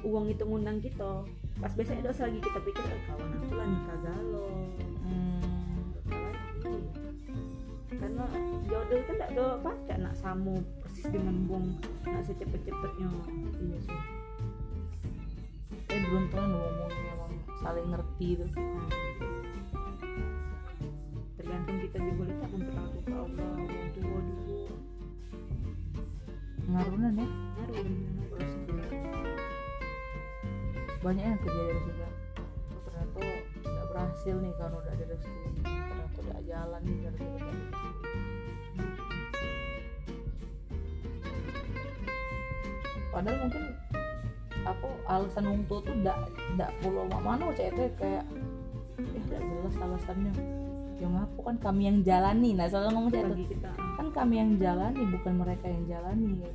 uang 0.00 0.32
itu 0.32 0.42
ngundang 0.44 0.80
kita. 0.80 1.24
Pas 1.60 1.72
besoknya 1.76 2.08
dosa 2.08 2.24
lagi 2.24 2.40
kita 2.40 2.58
pikir 2.64 2.84
"Eh, 2.88 3.00
kawan 3.04 3.36
aku 3.36 3.52
lah 3.52 3.66
nikah 3.68 3.98
galau. 4.00 4.52
Hmm, 5.04 5.92
karena 7.92 8.24
jodoh 8.64 9.00
kan 9.04 9.14
tidak 9.20 9.30
ada 9.36 9.46
pacar 9.60 9.98
nak 10.00 10.14
samu 10.16 10.56
persis 10.80 11.04
dengan 11.12 11.36
buang 11.44 11.76
nak 12.08 12.24
secepet-cepetnya 12.24 13.08
iya 13.60 13.78
sih. 13.84 14.00
Eh 15.92 15.98
beruntung 16.00 16.48
ngomongnya 16.48 17.12
emang 17.12 17.19
saling 17.60 17.88
ngerti 17.92 18.28
Nah, 18.40 18.48
tergantung 21.36 21.76
kita 21.80 21.98
juga 22.00 22.22
lihat 22.28 22.48
memperlakukan 22.52 23.12
Allah 23.12 23.48
orang 23.60 23.90
tua 23.92 24.20
juga. 24.24 24.74
Ngarunan 26.70 27.14
ya? 27.20 27.28
Terus 28.30 28.52
banyak 31.00 31.24
yang 31.24 31.40
kejadian 31.40 31.80
juga 31.80 32.08
oh, 32.36 32.80
ternyata 32.84 33.20
nggak 33.64 33.86
berhasil 33.88 34.34
nih 34.36 34.52
kalau 34.60 34.76
udah 34.84 34.92
ada 34.92 35.04
restu. 35.08 35.40
Ternyata 35.64 36.18
udah 36.20 36.40
jalan 36.44 36.80
nih 36.84 36.94
nggak 37.00 37.12
ada 37.16 37.24
padahal 43.10 43.36
mungkin 43.42 43.64
apa 44.66 44.86
alasan 45.08 45.44
wong 45.48 45.62
tua 45.66 45.80
tuh 45.80 45.94
ndak 46.04 46.16
ndak 46.56 46.70
perlu 46.84 47.08
mak 47.08 47.22
mana 47.24 47.48
cek 47.56 47.72
itu 47.72 47.82
kayak 47.96 48.24
eh 49.00 49.22
ndak 49.30 49.40
jelas 49.40 49.76
alasannya. 49.80 50.32
Yang 51.00 51.14
aku 51.24 51.38
kan 51.48 51.56
kami 51.56 51.82
yang 51.88 51.98
jalani. 52.04 52.50
Nah 52.52 52.66
soalnya 52.68 52.92
ngomong 52.92 53.12
cek 53.12 53.24
itu 53.24 53.56
kita 53.56 53.70
kan 54.00 54.06
kami 54.16 54.34
yang 54.40 54.56
jalani 54.56 55.02
bukan 55.12 55.34
mereka 55.36 55.68
yang 55.68 55.84
jalani 55.84 56.24
ini 56.32 56.48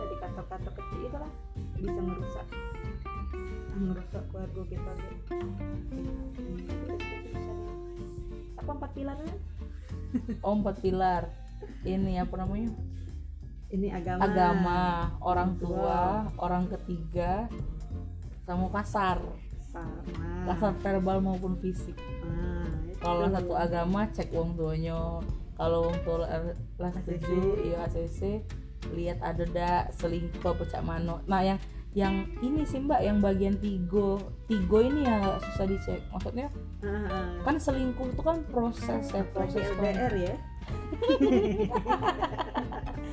dari 0.00 0.16
kata-kata 0.20 0.70
kecil 0.72 1.00
itu 1.04 1.16
lah 1.20 1.32
bisa 1.76 2.00
ngerusak 2.00 2.46
ngerusak 3.74 4.24
keluarga 4.32 4.62
kita 4.72 4.90
gitu. 4.96 5.46
apa 8.56 8.70
empat 8.72 8.90
pilarnya 8.96 9.34
oh 10.40 10.54
empat 10.56 10.76
pilar. 10.80 11.22
Ini 11.84 12.24
apa 12.24 12.34
namanya 12.40 12.72
ini 13.74 13.88
agama. 13.90 14.20
Agama 14.22 14.82
orang 15.18 15.50
tua 15.58 16.30
orang 16.38 16.70
ketiga 16.70 17.50
sama 18.46 18.70
kasar 18.70 19.18
sama. 19.74 20.54
Kasar 20.54 20.72
verbal 20.78 21.18
maupun 21.18 21.58
fisik. 21.58 21.98
Ah, 22.22 22.62
itu. 22.86 23.02
kalau 23.02 23.26
satu 23.26 23.52
agama 23.58 24.06
cek 24.14 24.30
uang 24.30 24.54
tuanya. 24.54 25.18
Kalau 25.54 25.86
uang 25.86 25.98
tua 26.02 26.26
la- 26.26 26.58
lah 26.82 26.92
setuju 27.02 27.62
iya 27.62 27.86
ACC 27.86 28.42
lihat 28.90 29.22
ada 29.22 29.46
dak 29.48 29.96
selingkuh 29.96 30.52
pecah 30.60 30.84
mano 30.84 31.24
nah 31.24 31.40
yang 31.40 31.56
yang 31.94 32.26
ini 32.44 32.66
sih 32.66 32.82
mbak 32.82 33.06
yang 33.06 33.22
bagian 33.22 33.54
tigo. 33.62 34.18
Tigo 34.50 34.82
ini 34.82 35.06
agak 35.06 35.46
susah 35.46 35.66
dicek. 35.70 36.00
Maksudnya 36.10 36.50
ah. 36.82 37.38
kan 37.46 37.54
selingkuh 37.54 38.10
itu 38.10 38.22
kan 38.22 38.42
proses 38.50 39.14
ya 39.14 39.22
proses 39.30 39.62
LDR 39.78 40.14
ya 40.14 40.34
aku 41.04 41.20
tahu 42.94 43.03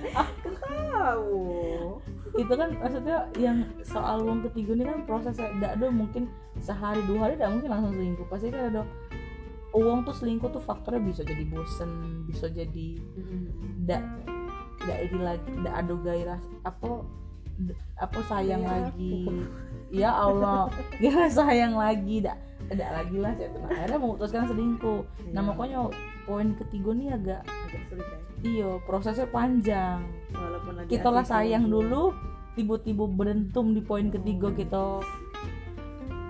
itu 2.51 2.59
kan 2.59 2.75
maksudnya 2.83 3.17
yang 3.39 3.63
soal 3.79 4.27
uang 4.27 4.43
ketiga 4.51 4.75
ini 4.75 4.83
kan 4.83 4.99
prosesnya 5.07 5.47
tidak 5.55 5.71
ada 5.79 5.87
mungkin 5.87 6.27
sehari 6.59 6.99
dua 7.07 7.31
hari 7.31 7.39
tidak 7.39 7.51
mungkin 7.55 7.69
langsung 7.71 7.95
selingkuh. 7.95 8.27
Pasti 8.27 8.51
kan 8.51 8.75
ada 8.75 8.83
uang 9.71 10.03
tuh 10.03 10.11
selingkuh 10.19 10.51
tuh 10.51 10.59
faktornya 10.59 10.99
bisa 10.99 11.23
jadi 11.23 11.47
bosen 11.47 12.27
bisa 12.27 12.51
jadi 12.51 12.99
tidak 13.87 14.03
tidak 14.83 14.97
ini 14.99 15.19
lagi 15.23 15.47
tidak 15.47 15.75
ada 15.79 15.93
gairah 16.03 16.39
apa 16.67 16.91
apa 18.03 18.19
sayang 18.27 18.67
Gairah 18.67 18.83
lagi. 18.91 19.15
ya 19.95 20.11
Allah 20.11 20.67
ya 20.99 21.31
sayang 21.31 21.79
lagi 21.79 22.19
tidak 22.19 22.35
tidak 22.67 22.89
lagi 22.91 23.15
lah 23.15 23.31
saya 23.39 23.47
tuh. 23.47 23.61
Akhirnya 23.67 23.99
memutuskan 23.99 24.43
selingkuh. 24.51 25.01
Nah 25.31 25.41
makanya 25.43 25.87
poin 26.27 26.51
ketiga 26.59 26.91
nih 26.91 27.15
agak 27.15 27.41
agak 27.47 27.81
sulit 27.87 28.07
ya. 28.07 28.19
Iyo 28.43 28.69
prosesnya 28.83 29.27
panjang. 29.31 30.03
Walaupun 30.35 30.73
lagi 30.83 30.87
kita 30.91 31.07
lah 31.07 31.23
sayang 31.23 31.71
dulu 31.71 32.11
tiba-tiba 32.57 33.07
berentum 33.07 33.73
di 33.75 33.81
poin 33.83 34.11
ketiga 34.11 34.51
kita. 34.51 35.03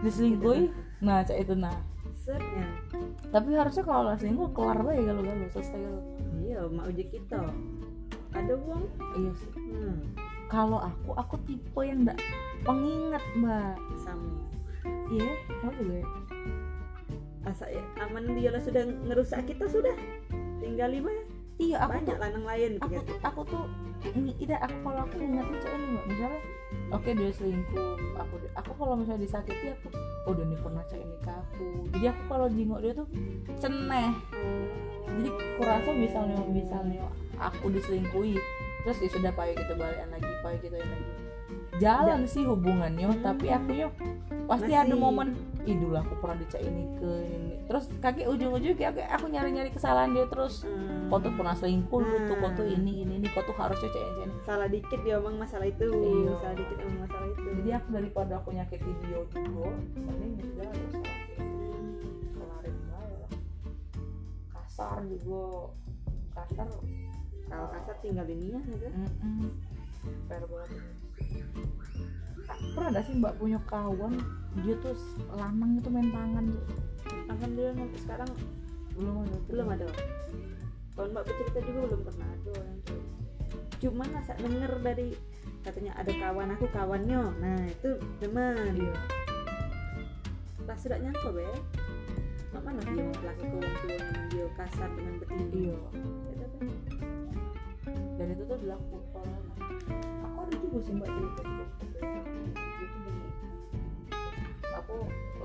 Diselingkuhi 0.02 0.74
nah 1.02 1.26
cak 1.26 1.38
itu 1.42 1.54
nah. 1.58 1.78
Setnya 2.14 2.70
tapi 3.32 3.56
harusnya 3.56 3.84
kalau 3.88 4.12
lah 4.12 4.20
selingkuh 4.20 4.52
kelar 4.52 4.84
aja 4.84 5.02
kalau 5.08 5.24
galau 5.24 5.48
selesai 5.56 5.80
galau. 5.80 6.04
Iya 6.44 6.60
mau 6.68 6.84
uji 6.92 7.04
kita. 7.08 7.42
Ada 8.36 8.54
uang? 8.60 8.84
Iya 9.16 9.32
sih. 9.40 9.52
Hmm, 9.56 10.00
kalau 10.52 10.80
aku 10.84 11.16
aku 11.16 11.36
tipe 11.48 11.80
yang 11.80 12.04
enggak 12.04 12.20
pengingat 12.68 13.24
mbak. 13.40 13.80
Sama. 14.04 14.32
Iya 15.08 15.32
kamu 15.64 15.72
juga 15.80 15.96
ya. 15.96 16.08
Asa 17.42 17.66
ya, 17.74 17.82
aman 18.06 18.38
dia 18.38 18.54
lah 18.54 18.62
sudah 18.62 18.84
ngerusak 18.86 19.48
kita 19.48 19.66
sudah. 19.72 19.96
Tinggal 20.60 20.92
lima 20.92 21.10
ya 21.10 21.26
iya 21.62 21.78
aku 21.86 21.91
banyak 21.93 22.10
tuh 22.10 22.17
lanang 22.17 22.45
lain 22.50 22.71
aku 22.82 22.93
pikir. 22.97 23.17
aku 23.21 23.41
tuh 23.45 23.63
ini 24.02 24.32
tidak 24.41 24.60
aku 24.65 24.76
kalau 24.82 25.02
aku 25.06 25.15
ingatnya 25.21 25.58
cewek 25.62 25.78
ini 25.78 25.86
mbak 25.93 26.06
misalnya 26.10 26.41
oke 26.89 27.10
dia 27.13 27.30
selingkuh 27.38 27.93
aku 28.17 28.36
aku 28.58 28.71
kalau 28.74 28.93
misalnya 28.97 29.21
disakiti 29.21 29.67
aku 29.69 29.88
oh 30.26 30.34
dia 30.38 30.45
pernah 30.62 30.84
ini 30.93 31.15
ke 31.21 31.32
aku. 31.34 31.65
Jadi 31.97 32.06
aku 32.13 32.21
kalau 32.30 32.47
jingok 32.50 32.80
dia 32.86 32.93
tuh 32.93 33.08
ceneh. 33.58 34.12
Jadi 35.12 35.30
kurasa 35.58 35.89
misalnya 35.91 36.39
misalnya 36.45 37.04
aku 37.41 37.74
diselingkuhi 37.74 38.38
terus 38.82 38.97
ya 38.97 39.10
sudah 39.13 39.32
pakai 39.34 39.54
kita 39.54 39.74
balikan 39.78 40.10
lagi 40.10 40.30
pakai 40.41 40.60
kita 40.62 40.76
yang 40.78 40.89
lagi. 40.89 41.10
Jalan 41.82 42.21
sih 42.30 42.43
hubungannya 42.45 43.10
Hmm. 43.10 43.21
tapi 43.26 43.50
aku 43.50 43.69
yo 43.74 43.89
pasti 44.45 44.74
Masih- 44.74 44.82
ada 44.86 44.95
momen 44.97 45.34
idul 45.65 45.93
aku 45.93 46.13
pernah 46.21 46.38
dicek 46.41 46.62
ini 46.65 46.84
ke 46.97 47.10
ini 47.24 47.54
terus 47.69 47.86
kakek 48.04 48.28
ujung-ujung 48.28 48.76
kayak 48.76 48.97
aku 49.10 49.26
nyari-nyari 49.30 49.69
kesalahan 49.74 50.13
dia 50.13 50.26
terus. 50.30 50.65
Hmm, 50.65 51.01
kau 51.12 51.19
tuh 51.19 51.34
pernah 51.36 51.52
selingkuh 51.52 52.00
lu 52.00 52.17
tuh 52.24 52.39
kau 52.39 52.52
tuh 52.56 52.63
Hmm. 52.63 52.76
ini 52.80 53.04
ini 53.04 53.13
ini 53.19 53.28
kau 53.36 53.43
tuh 53.43 53.52
harusnya 53.60 53.91
cek 53.91 54.00
cek 54.15 54.30
salah 54.47 54.67
dikit 54.71 55.00
dia 55.04 55.19
omong 55.19 55.43
masalah 55.43 55.67
itu. 55.67 55.91
Iya. 55.91 56.39
salah 56.39 56.56
dikit 56.56 56.78
omong 56.88 57.00
masalah 57.04 57.28
itu. 57.28 57.47
Jadi 57.60 57.69
aku 57.76 57.88
daripada 57.91 58.34
aku 58.39 58.50
nyakiti 58.56 58.91
dia 59.04 59.19
juga 59.36 59.71
mending 60.00 60.34
ya 60.39 60.43
sudah 60.47 60.67
harus 60.71 60.93
kelarin 62.32 62.76
aja 62.95 63.15
lah 63.19 63.32
kasar 64.56 64.97
juga. 65.04 65.43
Kasar. 66.32 66.67
Kalau 67.52 67.67
kasar 67.76 67.95
tinggal 68.00 68.28
ini 68.32 68.56
ya 68.56 68.60
gitu 68.63 68.88
fair 70.32 70.43
banget. 70.47 70.69
Ah, 72.47 72.58
pernah 72.71 72.89
gak 72.95 73.04
sih 73.04 73.13
mbak 73.19 73.36
punya 73.36 73.60
kawan? 73.67 74.15
Dia 74.63 74.80
tuh 74.80 74.95
lanang 75.36 75.76
itu 75.76 75.89
main 75.91 76.08
tangan 76.08 76.43
tuh. 76.47 76.63
Alhamdulillah 77.28 77.76
sampai 77.76 78.00
sekarang 78.00 78.30
belum 78.95 79.15
ada. 79.28 79.38
belum 79.52 79.67
ada 79.76 79.86
tahun 80.96 81.10
mbak 81.16 81.24
bercerita 81.28 81.60
juga 81.64 81.80
belum 81.88 82.02
pernah 82.04 82.28
ada 82.28 82.50
orang 82.56 82.80
kayak 82.86 83.06
cuman 83.82 84.08
masa 84.14 84.34
denger 84.38 84.74
dari 84.86 85.10
katanya 85.66 85.92
ada 85.98 86.12
kawan 86.14 86.50
aku 86.54 86.66
kawannya 86.70 87.22
nah 87.42 87.62
itu 87.66 87.92
teman. 88.22 88.74
Iya. 88.78 88.96
Pas 90.66 90.78
sudah 90.78 90.98
nyangka 91.02 91.30
be. 91.34 91.46
Mak 92.52 92.62
mana 92.62 92.82
dia 92.84 93.10
laki 93.26 93.46
orang 93.48 93.76
tuanya 93.82 94.06
yang 94.06 94.28
dia 94.30 94.48
kasar 94.60 94.90
dengan 94.94 95.16
betina. 95.18 95.46
Iya. 95.50 95.78
Gitu, 96.30 96.58
Be. 96.62 97.02
dan 98.22 98.38
itu 98.38 98.44
tuh 98.46 98.58
dilakukan 98.62 99.26
aku 100.22 100.38
ada 100.46 100.56
juga 100.62 100.78
sih 100.86 100.94
mbak 100.94 101.10
cerita 101.10 101.42
itu 101.42 101.64
Dia 101.90 102.06
tuh 102.06 102.24
aku 104.78 104.98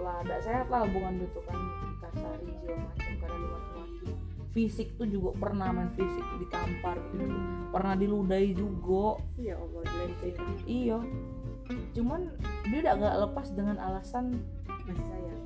lah 0.04 0.20
tidak 0.22 0.40
sehat 0.44 0.66
lah 0.68 0.84
hubungan 0.84 1.16
dia 1.16 1.28
tuh 1.32 1.42
kan 1.48 1.56
dikasari 1.56 2.52
segala 2.60 2.84
macam 2.84 3.12
karena 3.16 3.36
dia 3.40 3.48
laki-laki 3.56 3.85
fisik 4.56 4.96
tuh 4.96 5.04
juga 5.04 5.36
pernah 5.36 5.68
main 5.68 5.92
fisik 5.92 6.24
ditampar 6.40 6.96
gitu. 7.12 7.28
Pernah 7.68 7.94
diludahi 8.00 8.56
juga. 8.56 9.20
Ya 9.36 9.60
Allah 9.60 9.84
iya. 10.64 10.98
Cuman 11.92 12.32
dia 12.72 12.78
udah 12.80 12.94
gak 12.96 13.16
lepas 13.28 13.46
dengan 13.52 13.76
alasan 13.76 14.40
masih 14.86 15.06
sayang 15.10 15.42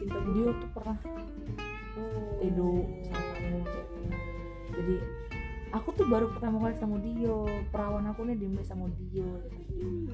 cinta 0.00 0.16
dia 0.32 0.48
tuh 0.56 0.70
pernah 0.72 0.96
oh. 2.00 2.40
tidur 2.40 2.88
sama 3.12 3.32
umum 3.44 3.62
cewek. 3.68 3.88
jadi 4.72 4.96
aku 5.76 5.88
tuh 5.92 6.06
baru 6.08 6.32
pertama 6.32 6.56
kali 6.64 6.74
sama 6.80 6.96
Dio 7.04 7.44
perawan 7.68 8.08
aku 8.08 8.24
nih 8.24 8.40
dimulai 8.40 8.64
sama 8.64 8.88
gitu. 8.96 9.20
hmm, 9.20 10.08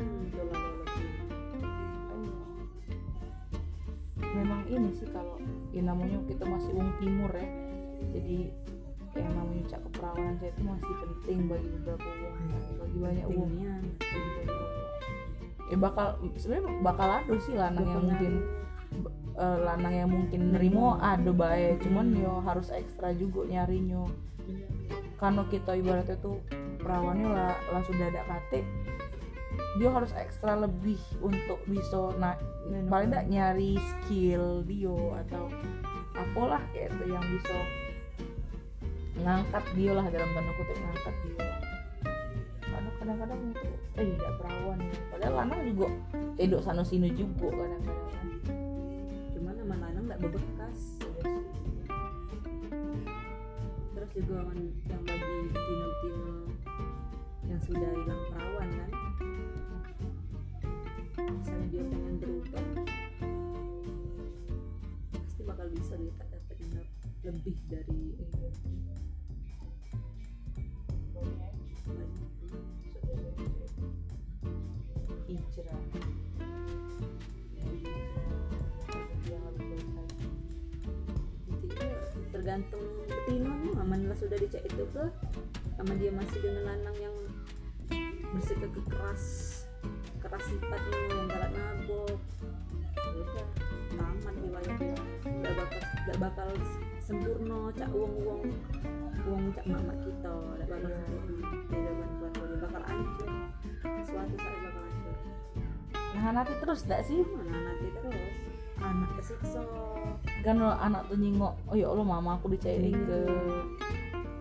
memang 4.18 4.66
ini 4.66 4.90
sih 4.98 5.06
kalau 5.14 5.38
ya 5.70 5.86
namanya 5.86 6.18
kita 6.26 6.42
masih 6.42 6.74
wong 6.74 6.90
timur 6.98 7.30
ya 7.30 7.46
jadi 8.12 8.38
yang 9.16 9.32
namanya 9.32 9.64
cak 9.72 9.80
keperawanan 9.88 10.34
saya 10.36 10.50
itu 10.52 10.62
masih 10.62 10.94
penting 11.00 11.38
bagi 11.48 11.68
beberapa 11.80 12.08
wong 12.20 12.36
bagi 12.52 12.96
banyak 13.00 13.26
Pentingnya. 13.32 13.74
bagi 13.80 14.30
banyak 14.36 14.58
ya 15.66 15.76
bakal 15.82 16.06
sebenarnya 16.38 16.72
bakal 16.84 17.08
ada 17.10 17.34
sih 17.42 17.54
lanang 17.58 17.86
yang 17.90 18.04
mungkin 18.06 18.32
eh, 19.34 19.58
lanang 19.64 19.94
yang 19.94 20.10
mungkin 20.12 20.40
nerimo 20.54 21.00
ada 21.00 21.32
baik 21.32 21.82
cuman 21.82 22.06
yo 22.14 22.38
harus 22.44 22.70
ekstra 22.70 23.10
juga 23.16 23.44
nyarinya. 23.48 24.06
Karena 25.16 25.48
kita 25.48 25.72
ibaratnya 25.80 26.20
tuh 26.20 26.44
perawannya 26.76 27.24
lah, 27.32 27.56
sudah 27.88 28.12
ada 28.12 28.20
kate 28.28 28.62
dia 29.76 29.92
harus 29.92 30.12
ekstra 30.16 30.56
lebih 30.56 31.00
untuk 31.20 31.60
bisa 31.68 32.12
nah 32.16 32.36
paling 32.88 33.12
tidak 33.12 33.26
nyari 33.28 33.76
skill 33.76 34.64
dia 34.64 34.96
atau 35.24 35.52
apalah 36.16 36.62
kayak 36.72 36.96
itu 36.96 37.04
yang 37.12 37.24
bisa 37.28 37.56
ngangkat 39.16 39.64
dia 39.72 39.92
lah 39.96 40.06
dalam 40.12 40.28
tanda 40.36 40.52
kutip 40.60 40.76
ngangkat 40.76 41.14
dia 41.24 41.46
karena 42.76 42.90
kadang-kadang 43.00 43.40
itu 43.56 43.68
eh 43.96 44.06
tidak 44.12 44.32
perawan. 44.36 44.78
Padahal 45.08 45.34
lanang 45.40 45.60
juga 45.72 45.88
edok 46.36 46.60
sana 46.60 46.84
sini 46.84 47.08
juga 47.16 47.48
kadang-kadang. 47.48 48.28
Cuman 49.32 49.54
sama 49.56 49.74
lanang 49.80 50.04
nggak 50.12 50.20
bebekas. 50.20 50.78
Terus 53.96 54.10
juga 54.12 54.36
yang 54.92 55.02
bagi 55.08 55.36
tino-tino 55.56 56.32
yang 57.48 57.60
sudah 57.64 57.90
hilang 57.96 58.22
perawan 58.28 58.68
kan. 58.68 58.90
Misalnya 61.16 61.66
dia 61.72 61.82
pengen 61.88 62.14
berubah 62.20 62.64
pasti 65.16 65.42
bakal 65.48 65.66
bisa 65.72 65.96
dia 65.96 66.12
dapetin 66.12 66.84
lebih 67.24 67.56
dari 67.72 68.06
Iya. 68.66 68.95
Tergantung 82.36 82.84
betina 83.10 83.50
aman 83.82 84.06
lah 84.06 84.16
sudah 84.18 84.38
dicek 84.38 84.62
itu 84.70 84.84
ke 84.94 85.04
sama 85.74 85.92
dia 85.98 86.14
masih 86.14 86.38
dengan 86.42 86.74
lanang 86.74 86.96
yang 87.00 87.16
bersikap 88.34 88.70
keras 88.86 89.24
keras 90.22 90.44
sifatnya 90.46 91.00
yang 91.10 91.26
galak 91.26 91.50
nabok 91.54 92.18
udah 93.96 94.34
di 94.42 94.48
wayang 94.52 94.78
dia. 94.78 94.96
Gak 95.42 95.54
bakal 95.56 95.80
gak 96.06 96.18
bakal 96.18 96.48
sempurna 97.06 97.70
cak 97.70 97.86
uang 97.94 98.14
uang 98.18 98.42
uang 99.30 99.44
cak 99.54 99.66
mama 99.70 99.94
kita 100.02 100.26
gak 100.58 100.66
bakal 100.66 100.90
Iya. 100.90 101.06
sempurna 101.06 101.50
di 101.70 101.78
dalam 101.78 102.10
keluarga 102.18 102.56
bakal 102.66 102.82
hancur. 102.82 103.30
Suatu 104.02 104.34
saat 104.34 104.58
bakal 104.58 104.82
hancur. 104.82 105.14
Nah 105.94 106.30
nanti 106.34 106.52
terus 106.58 106.80
gak 106.82 107.02
sih? 107.06 107.22
Mana 107.22 107.58
nanti 107.62 107.86
terus. 107.94 108.34
Anak. 108.82 109.10
Kesiksa. 109.22 109.62
Kan 110.42 110.58
anak 110.58 111.06
tuh 111.06 111.14
nyingok 111.14 111.54
oh 111.70 111.76
ya 111.78 111.86
Allah 111.94 112.06
mama 112.10 112.42
aku 112.42 112.50
dicairin 112.50 112.98
ke. 112.98 113.18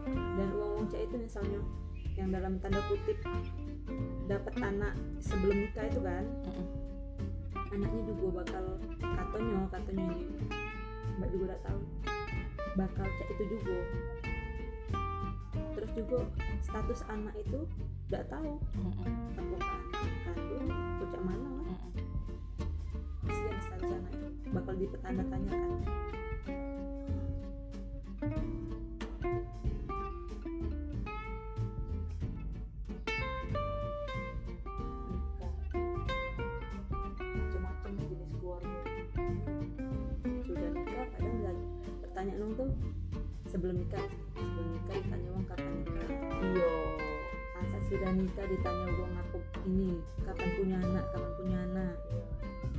Dan 0.10 0.50
uang-uang 0.50 0.90
cek 0.90 1.06
itu 1.06 1.16
misalnya 1.22 1.62
yang 2.18 2.34
dalam 2.34 2.58
tanda 2.58 2.82
kutip 2.90 3.22
dapat 4.26 4.54
anak 4.66 4.98
sebelum 5.22 5.70
nikah 5.70 5.86
itu 5.86 6.02
kan 6.02 6.26
anaknya 7.70 8.02
juga 8.10 8.42
bakal 8.42 8.66
katanya 9.04 9.60
katanya 9.70 10.04
ini 10.16 10.48
mbak 11.20 11.28
juga 11.36 11.44
udah 11.52 11.60
tahu 11.68 11.82
bakal 12.76 13.08
cek 13.08 13.28
itu 13.32 13.44
juga. 13.56 13.80
Terus 15.76 15.92
juga 15.96 16.20
status 16.64 17.02
anak 17.08 17.36
itu 17.40 17.60
nggak 18.12 18.28
tahu. 18.28 18.60
Apakah 19.36 19.76
anak 19.96 20.12
kandung 20.28 20.68
bocah 21.00 21.22
mana 21.24 21.50
lah. 21.64 21.82
Kasihan 23.28 23.60
status 23.64 23.92
anak 23.96 24.12
itu. 24.12 24.28
Bakal 24.52 24.74
dipertanda 24.80 25.24
tanyakan 25.28 25.72
pertanyaan 42.16 42.48
orang 42.48 42.56
tuh 42.56 42.72
sebelum 43.52 43.76
nikah 43.76 44.06
sebelum 44.40 44.68
nikah 44.72 44.96
ditanya 45.04 45.28
uang 45.36 45.46
kapan 45.52 45.72
nikah? 45.84 46.08
Iyo 46.48 46.72
Asa 47.60 47.78
sudah 47.92 48.12
nikah 48.16 48.46
ditanya 48.48 48.88
uang 48.96 49.14
aku 49.20 49.38
ini 49.68 50.00
kapan 50.24 50.50
punya 50.56 50.78
anak 50.80 51.06
kapan 51.12 51.32
punya 51.36 51.58
anak? 51.68 51.96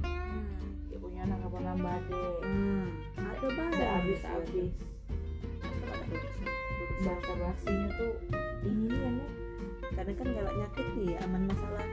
Hmm, 0.09 0.65
ya 0.89 0.97
punya 0.97 1.21
anak 1.29 1.39
kapan 1.45 1.63
nambah 1.69 1.97
deh 2.09 2.33
hmm, 2.49 2.85
ada 3.21 3.47
banget 3.53 3.73
udah 3.77 3.91
habis 3.93 4.21
habis. 4.25 4.73
Bahasa 7.05 7.33
basinya 7.37 7.89
tuh 8.01 8.13
ini 8.65 8.89
kan 8.89 9.13
ya. 9.21 9.29
Kadang 10.01 10.17
kan 10.17 10.29
galak 10.33 10.55
nyakit 10.65 10.87
nih 10.97 11.21
aman 11.29 11.43
masalah 11.45 11.85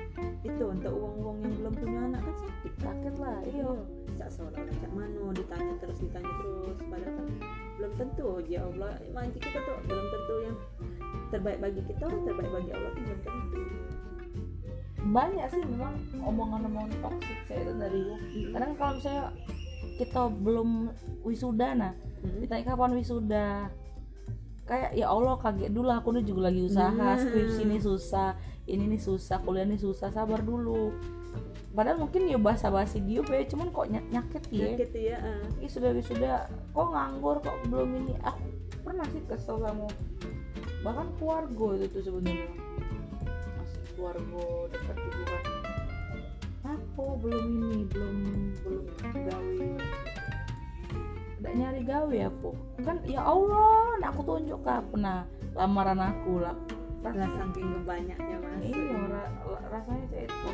itu 0.47 0.63
untuk 0.63 0.95
uang-uang 0.95 1.43
yang 1.43 1.53
belum 1.59 1.73
punya 1.75 1.99
anak 2.07 2.21
kan 2.23 2.35
sakit. 2.39 2.73
Sakit 2.79 3.13
lah 3.19 3.35
iya. 3.43 3.67
Iyo 3.67 4.02
cak 4.17 4.29
seolah 4.29 4.63
cak 4.63 4.91
mano 4.93 5.33
ditanya 5.33 5.73
terus 5.81 5.97
ditanya 6.01 6.31
terus 6.41 6.77
padahal 6.87 7.13
kan 7.17 7.27
belum 7.77 7.91
tentu. 7.97 8.27
Ya 8.45 8.61
Allah 8.63 8.91
nanti 9.11 9.37
kita 9.41 9.59
tuh 9.61 9.77
belum 9.89 10.05
tentu 10.09 10.35
yang 10.45 10.57
terbaik 11.33 11.59
bagi 11.59 11.81
kita 11.89 12.05
terbaik 12.05 12.51
bagi 12.51 12.71
Allah 12.71 12.89
tuh 12.93 13.01
belum 13.03 13.19
tentu. 13.21 13.61
Banyak 15.03 15.47
sih 15.51 15.63
memang 15.67 15.93
omongan-omongan 16.23 16.95
toksik 17.03 17.39
saya 17.45 17.59
itu 17.67 17.73
dari 17.75 17.99
gua. 18.07 18.17
Kadang 18.55 18.71
kalau 18.79 18.93
misalnya 18.97 19.25
kita 19.99 20.21
belum 20.31 20.69
wisuda 21.21 21.67
nah 21.77 21.93
Mm-mm. 22.23 22.39
ditanya 22.41 22.73
kapan 22.73 22.91
wisuda 22.97 23.47
kayak 24.63 24.95
ya 24.95 25.11
Allah 25.11 25.35
kaget 25.37 25.69
dulu 25.75 25.91
aku 25.91 26.15
nih 26.15 26.23
juga 26.23 26.49
lagi 26.49 26.61
usaha 26.65 26.89
Nah. 26.89 27.19
skripsi 27.19 27.67
ini 27.67 27.77
susah 27.83 28.33
ini 28.63 28.95
nih 28.95 29.01
susah 29.03 29.43
kuliah 29.43 29.67
ini 29.67 29.75
susah 29.75 30.07
sabar 30.09 30.39
dulu 30.39 30.95
padahal 31.73 32.05
mungkin 32.05 32.29
ya 32.29 32.37
bahasa 32.37 32.69
basi 32.69 33.01
dia 33.01 33.25
ya 33.25 33.45
cuman 33.49 33.73
kok 33.73 33.89
ny- 33.89 34.09
nyakit 34.13 34.43
ya. 34.53 34.77
Nyakit 34.77 34.91
ya 34.93 35.17
ah. 35.17 35.41
Ih, 35.57 35.69
sudah 35.69 35.89
wisuda 35.89 36.45
kok 36.47 36.87
nganggur 36.93 37.41
kok 37.41 37.57
belum 37.67 37.89
ini? 37.97 38.13
Aku 38.21 38.45
pernah 38.85 39.05
sih 39.09 39.21
kesel 39.25 39.57
sama 39.57 39.89
bahkan 40.85 41.07
keluarga 41.17 41.67
itu 41.81 41.87
tuh 41.89 42.01
sebenarnya. 42.05 42.47
Masih 43.57 43.81
keluarga 43.97 44.43
dekat 44.69 44.97
juga 45.01 45.25
kan 45.33 45.45
apa 46.63 47.03
belum 47.19 47.43
ini 47.43 47.79
belum 47.89 48.17
belum 48.61 48.85
gawe. 49.01 49.69
Udah 51.41 51.53
nyari 51.57 51.81
gawe 51.83 52.17
aku. 52.29 52.49
Kan 52.85 52.97
ya 53.03 53.25
Allah 53.25 53.97
nah 53.97 54.13
aku 54.13 54.21
tunjuk 54.21 54.61
pernah 54.63 55.25
lamaran 55.57 55.99
aku 55.99 56.37
lah. 56.37 56.55
Lah 57.03 57.11
saking 57.11 57.83
banyaknya 57.83 58.37
mas. 58.39 58.61
Iya 58.63 58.95
ra- 59.11 59.33
ra- 59.43 59.67
rasanya 59.73 60.23
itu 60.23 60.49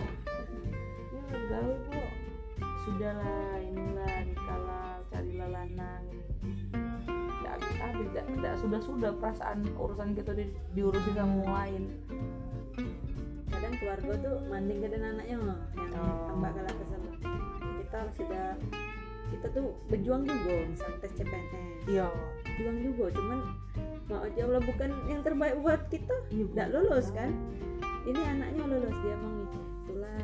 gawe 1.50 1.76
kok. 1.90 2.12
Sudahlah 2.86 3.58
inilah 3.60 4.14
nikahlah 4.30 5.02
carilah 5.10 5.50
lanang 5.50 6.06
tidak 7.50 7.52
habis 7.66 7.78
habis 7.82 8.08
tidak 8.14 8.54
sudah 8.62 8.80
sudah 8.82 9.12
perasaan 9.18 9.60
urusan 9.74 10.10
kita 10.14 10.32
di, 10.38 10.46
diurusin 10.78 11.14
sama 11.18 11.34
orang 11.42 11.54
lain. 11.58 11.84
Kadang 13.50 13.74
keluarga 13.82 14.12
tuh 14.22 14.36
manding 14.48 14.80
dan 14.86 15.02
anaknya 15.02 15.38
loh 15.42 15.60
yang 15.74 15.92
Oh. 16.00 16.30
tambah 16.30 16.50
kalah 16.54 16.74
kesel. 16.78 17.02
Kita 17.82 18.00
sudah 18.16 18.46
kita 19.30 19.48
tuh 19.54 19.68
berjuang 19.90 20.24
juga 20.26 20.54
misal 20.70 20.90
tes 21.02 21.12
CPNS 21.18 21.86
iya. 21.90 22.08
Berjuang 22.46 22.78
juga 22.82 23.06
cuman 23.18 23.40
mau 24.10 24.26
aja 24.26 24.42
Allah 24.42 24.62
bukan 24.66 24.90
yang 25.06 25.22
terbaik 25.22 25.56
buat 25.62 25.82
kita 25.90 26.16
iya 26.34 26.46
nggak 26.50 26.70
lulus 26.74 27.10
kan? 27.14 27.34
Ini 28.06 28.22
anaknya 28.26 28.64
lulus 28.70 28.96
dia 29.02 29.16
mau 29.18 29.32
nih 29.34 29.50
itulah 29.86 30.22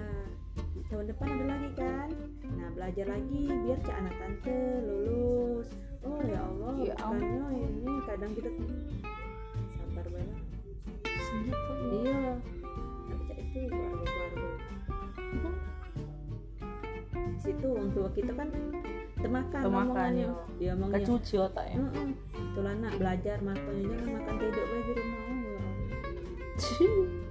tahun 0.96 1.12
depan 1.12 1.28
ada 1.28 1.46
lagi 1.52 1.70
kan? 1.76 2.10
Nah 2.56 2.70
belajar 2.72 3.06
lagi 3.12 3.44
biar 3.52 3.80
cak 3.84 3.96
anak 4.00 4.16
tante 4.16 4.60
lulus. 4.80 5.68
Oh 6.08 6.24
ya 6.24 6.40
Allah 6.40 6.72
Ya 6.80 6.96
bukannya 6.96 7.68
ini 7.68 7.94
kadang 8.08 8.32
kita 8.32 8.50
sabar 9.76 10.08
banget. 10.08 10.40
Segitu 11.04 11.74
iya. 12.00 12.40
Tapi 13.12 13.24
cak 13.28 13.38
itu 13.44 13.60
keluarga-keluarga 13.68 14.44
di 17.26 17.40
situ 17.44 17.68
orang 17.68 17.90
tua 17.92 18.08
kita 18.16 18.32
kan 18.32 18.48
omongannya. 19.68 20.32
yo. 20.32 20.48
dia 20.56 20.72
omongnya 20.72 21.04
kecuci 21.04 21.36
otaknya. 21.36 21.78
"Mm-mm, 21.84 22.10
itulah 22.32 22.74
nak 22.80 22.94
belajar 22.96 23.38
makan 23.44 23.76
jangan 23.84 24.10
makan 24.16 24.34
tidur 24.40 24.66
di 24.72 24.92
rumah. 24.96 25.20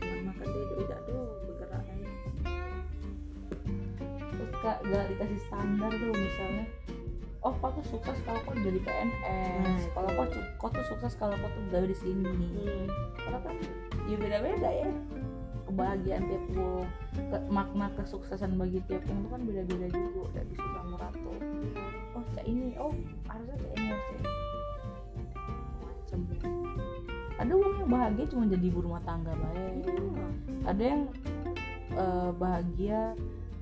Oh, 0.00 0.04
ya 0.04 0.20
makan 0.26 0.46
tidur 0.52 0.76
tidak 0.84 1.00
tuh 1.08 1.39
kak 4.60 4.78
gak 4.84 5.04
dikasih 5.08 5.40
standar 5.40 5.90
tuh 5.90 6.10
misalnya 6.10 6.64
oh 7.40 7.54
kau 7.54 7.72
tuh 7.72 7.86
sukses 7.86 8.18
kalau 8.22 8.40
kau 8.42 8.52
jadi 8.54 8.76
PNS 8.78 9.16
Nah, 9.60 9.78
kalau 9.94 10.10
itu. 10.22 10.40
kau 10.56 10.68
tuh 10.68 10.84
sukses 10.84 11.12
kalau 11.14 11.32
kau 11.34 11.48
tuh 11.48 11.62
gawe 11.70 11.82
di 11.82 11.94
sini 11.94 12.24
hmm. 12.24 12.86
karena 13.16 13.38
kan 13.40 13.56
ya 14.04 14.16
beda-beda 14.16 14.70
ya 14.70 14.88
kebahagiaan 15.64 16.22
tiap 16.26 16.44
wong 16.52 16.84
ke- 17.14 17.46
makna 17.48 17.86
kesuksesan 17.94 18.54
bagi 18.54 18.82
tiap 18.84 19.00
wong 19.06 19.18
itu 19.18 19.28
kan 19.28 19.40
beda-beda 19.42 19.86
juga 19.88 20.20
gak 20.34 20.46
bisa 20.46 20.64
sama 20.66 20.96
ratu 20.98 21.30
oh 22.12 22.24
cak 22.30 22.44
ini 22.44 22.74
oh 22.76 22.92
harusnya 23.24 23.56
cak 23.56 23.70
ini 23.72 23.86
harusnya 23.88 24.20
macam 25.80 26.20
ada 27.40 27.52
wong 27.54 27.72
yang 27.74 27.88
bahagia 27.88 28.24
cuma 28.26 28.44
jadi 28.46 28.64
ibu 28.66 28.80
rumah 28.82 29.02
tangga 29.02 29.32
baik 29.32 29.80
Iya. 29.80 30.26
ada 30.66 30.82
yang 30.84 31.02
eh, 31.92 32.30
bahagia 32.34 33.00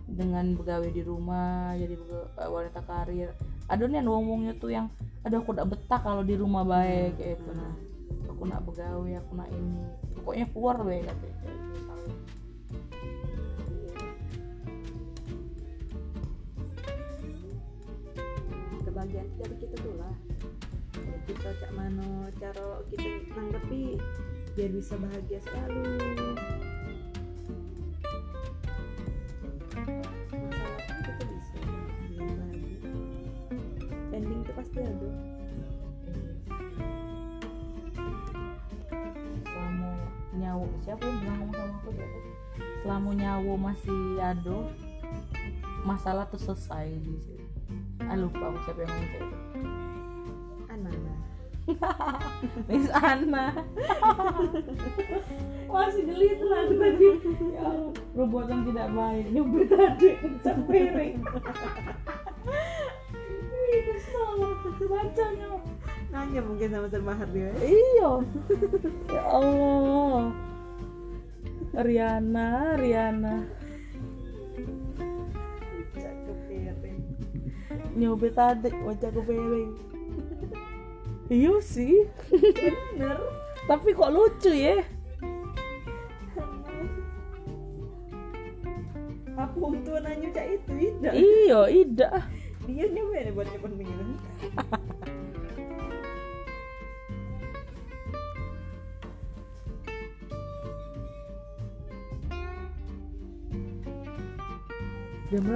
dengan 0.08 0.56
begawe 0.56 0.88
di 0.88 1.02
rumah 1.04 1.76
jadi 1.76 1.94
eh, 1.94 2.48
wanita 2.48 2.80
karir. 2.88 3.30
Ada 3.68 3.84
nih 3.84 4.00
ngomongnya 4.04 4.56
tuh 4.56 4.72
yang 4.72 4.88
aduh 5.26 5.44
aku 5.44 5.52
udah 5.52 5.66
betah 5.68 6.00
kalau 6.00 6.24
di 6.24 6.38
rumah 6.38 6.64
baik 6.64 7.20
kayak 7.20 7.36
itu 7.42 7.50
nah 7.52 7.74
aku 8.30 8.42
nak 8.48 8.64
begawe 8.64 9.10
aku 9.20 9.32
nak 9.36 9.48
ini. 9.52 9.84
Pokoknya 10.16 10.46
keluar 10.52 10.76
baik 10.80 11.04
katanya 11.06 11.38
kebahagiaan 18.98 19.30
dari 19.38 19.54
kita 19.62 19.76
Jadi 20.98 21.20
kita 21.30 21.50
cak 21.62 21.70
mano 21.78 22.26
cara 22.42 22.82
kita 22.90 23.08
nanggepi 23.30 23.94
biar 24.58 24.70
bisa 24.74 24.98
bahagia 24.98 25.38
selalu 25.46 25.86
pasti 34.78 34.86
ada 34.86 35.10
selama 39.42 39.90
nyawa 40.38 40.66
siapa 40.86 41.02
yang 41.02 41.18
bilang 41.18 41.38
ngomong 41.42 41.54
sama 41.58 41.74
aku 41.82 41.88
dia 41.98 42.06
tuh 42.06 42.24
selama 42.78 43.10
nyawa 43.18 43.52
masih 43.58 44.00
ada 44.22 44.58
masalah 45.82 46.24
tuh 46.30 46.38
selesai 46.38 46.94
di 46.94 47.14
situ. 47.22 47.46
Ah 48.06 48.14
lupa 48.14 48.54
aku 48.54 48.58
siapa 48.66 48.80
yang 48.86 48.92
ngomong 48.94 49.10
itu 49.10 49.22
anak 50.70 50.94
Miss 52.70 52.88
Anna. 52.96 53.52
Masih 55.68 56.02
tuh 56.08 56.48
lagu 56.48 56.74
tadi 56.80 57.08
ya 57.52 57.68
perbuatan 58.16 58.64
tidak 58.72 58.88
baik. 58.96 59.26
Nyubit 59.36 59.68
tadi 59.68 60.08
kencang 60.16 60.64
piring 60.64 61.20
kesel 64.78 64.86
bacanya. 64.94 65.46
Nanya 66.14 66.40
mungkin 66.46 66.70
sama 66.70 66.86
Sermahar 66.86 67.28
dia. 67.34 67.50
Iya. 67.58 68.10
Ya 69.10 69.22
Allah. 69.26 70.30
Riana 71.74 72.78
Riana. 72.78 73.34
Piring 76.48 77.02
nyubit 77.98 78.38
tadi 78.38 78.70
wajah 78.86 79.10
ke 79.10 79.20
piring 79.26 79.74
iya 81.28 81.58
sih. 81.58 82.06
Bener. 82.30 83.18
Tapi 83.66 83.90
kok 83.90 84.14
lucu 84.14 84.54
ya? 84.54 84.80
Apa 89.36 89.58
untuk 89.60 89.98
nanya 90.00 90.30
cak 90.32 90.46
itu? 90.56 90.72
Tidak 90.72 91.12
iya 91.12 91.60
ida. 91.68 92.10
Dia 92.64 92.84
nyoba 92.88 93.18
nih 93.24 93.32
buat 93.34 93.46
nyimpen 93.50 93.72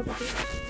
jam 0.03 0.15
berapa 0.19 0.45
sih 0.45 0.62